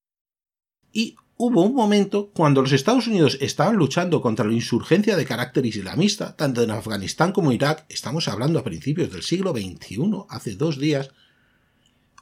Y 0.97 1.15
hubo 1.37 1.61
un 1.61 1.75
momento 1.75 2.31
cuando 2.33 2.63
los 2.63 2.73
Estados 2.73 3.07
Unidos 3.07 3.37
estaban 3.43 3.77
luchando 3.77 4.23
contra 4.23 4.47
la 4.47 4.55
insurgencia 4.55 5.15
de 5.15 5.27
carácter 5.27 5.67
islamista, 5.67 6.35
tanto 6.37 6.63
en 6.63 6.71
Afganistán 6.71 7.33
como 7.33 7.53
Irak, 7.53 7.85
estamos 7.91 8.29
hablando 8.29 8.59
a 8.59 8.65
principios 8.65 9.13
del 9.13 9.23
siglo 9.23 9.53
XXI, 9.53 10.25
hace 10.31 10.57
dos 10.57 10.79
días, 10.79 11.11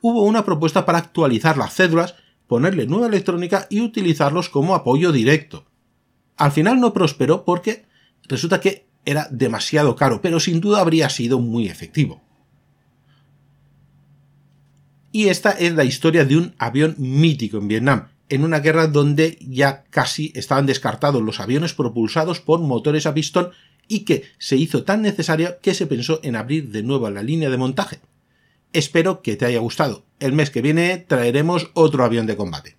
hubo 0.00 0.24
una 0.24 0.44
propuesta 0.44 0.84
para 0.84 0.98
actualizar 0.98 1.56
las 1.56 1.72
cédulas, 1.72 2.16
ponerle 2.48 2.88
nueva 2.88 3.06
electrónica 3.06 3.68
y 3.70 3.80
utilizarlos 3.80 4.48
como 4.48 4.74
apoyo 4.74 5.12
directo. 5.12 5.66
Al 6.36 6.50
final 6.50 6.80
no 6.80 6.92
prosperó 6.92 7.44
porque 7.44 7.86
resulta 8.24 8.60
que 8.60 8.88
era 9.04 9.28
demasiado 9.30 9.94
caro, 9.94 10.20
pero 10.20 10.40
sin 10.40 10.60
duda 10.60 10.80
habría 10.80 11.08
sido 11.10 11.38
muy 11.38 11.68
efectivo. 11.68 12.22
Y 15.12 15.28
esta 15.28 15.52
es 15.52 15.72
la 15.74 15.84
historia 15.84 16.24
de 16.24 16.38
un 16.38 16.56
avión 16.58 16.96
mítico 16.98 17.58
en 17.58 17.68
Vietnam, 17.68 18.08
en 18.28 18.44
una 18.44 18.60
guerra 18.60 18.86
donde 18.86 19.38
ya 19.40 19.84
casi 19.90 20.32
estaban 20.34 20.66
descartados 20.66 21.22
los 21.22 21.40
aviones 21.40 21.74
propulsados 21.74 22.40
por 22.40 22.60
motores 22.60 23.06
a 23.06 23.14
pistón 23.14 23.50
y 23.88 24.00
que 24.00 24.24
se 24.38 24.56
hizo 24.56 24.84
tan 24.84 25.02
necesario 25.02 25.58
que 25.60 25.74
se 25.74 25.86
pensó 25.86 26.20
en 26.22 26.36
abrir 26.36 26.70
de 26.70 26.82
nuevo 26.82 27.08
la 27.10 27.22
línea 27.22 27.50
de 27.50 27.58
montaje. 27.58 28.00
Espero 28.72 29.22
que 29.22 29.36
te 29.36 29.44
haya 29.44 29.60
gustado. 29.60 30.04
El 30.20 30.32
mes 30.32 30.50
que 30.50 30.62
viene 30.62 31.04
traeremos 31.06 31.70
otro 31.74 32.04
avión 32.04 32.26
de 32.26 32.36
combate. 32.36 32.76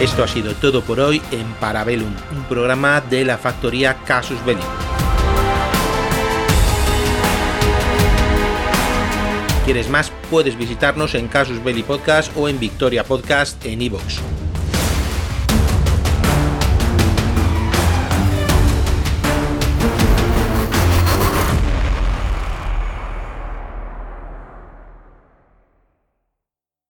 Esto 0.00 0.22
ha 0.22 0.28
sido 0.28 0.54
todo 0.54 0.82
por 0.82 1.00
hoy 1.00 1.20
en 1.32 1.44
Parabellum, 1.54 2.14
un 2.30 2.44
programa 2.44 3.00
de 3.00 3.24
la 3.24 3.36
factoría 3.36 3.96
Casus 4.04 4.38
Belli. 4.44 4.62
¿Quieres 9.64 9.88
más? 9.88 10.12
Puedes 10.30 10.56
visitarnos 10.56 11.16
en 11.16 11.26
Casus 11.26 11.62
Belli 11.64 11.82
Podcast 11.82 12.30
o 12.36 12.48
en 12.48 12.60
Victoria 12.60 13.02
Podcast 13.02 13.64
en 13.66 13.82
iVoox. 13.82 14.37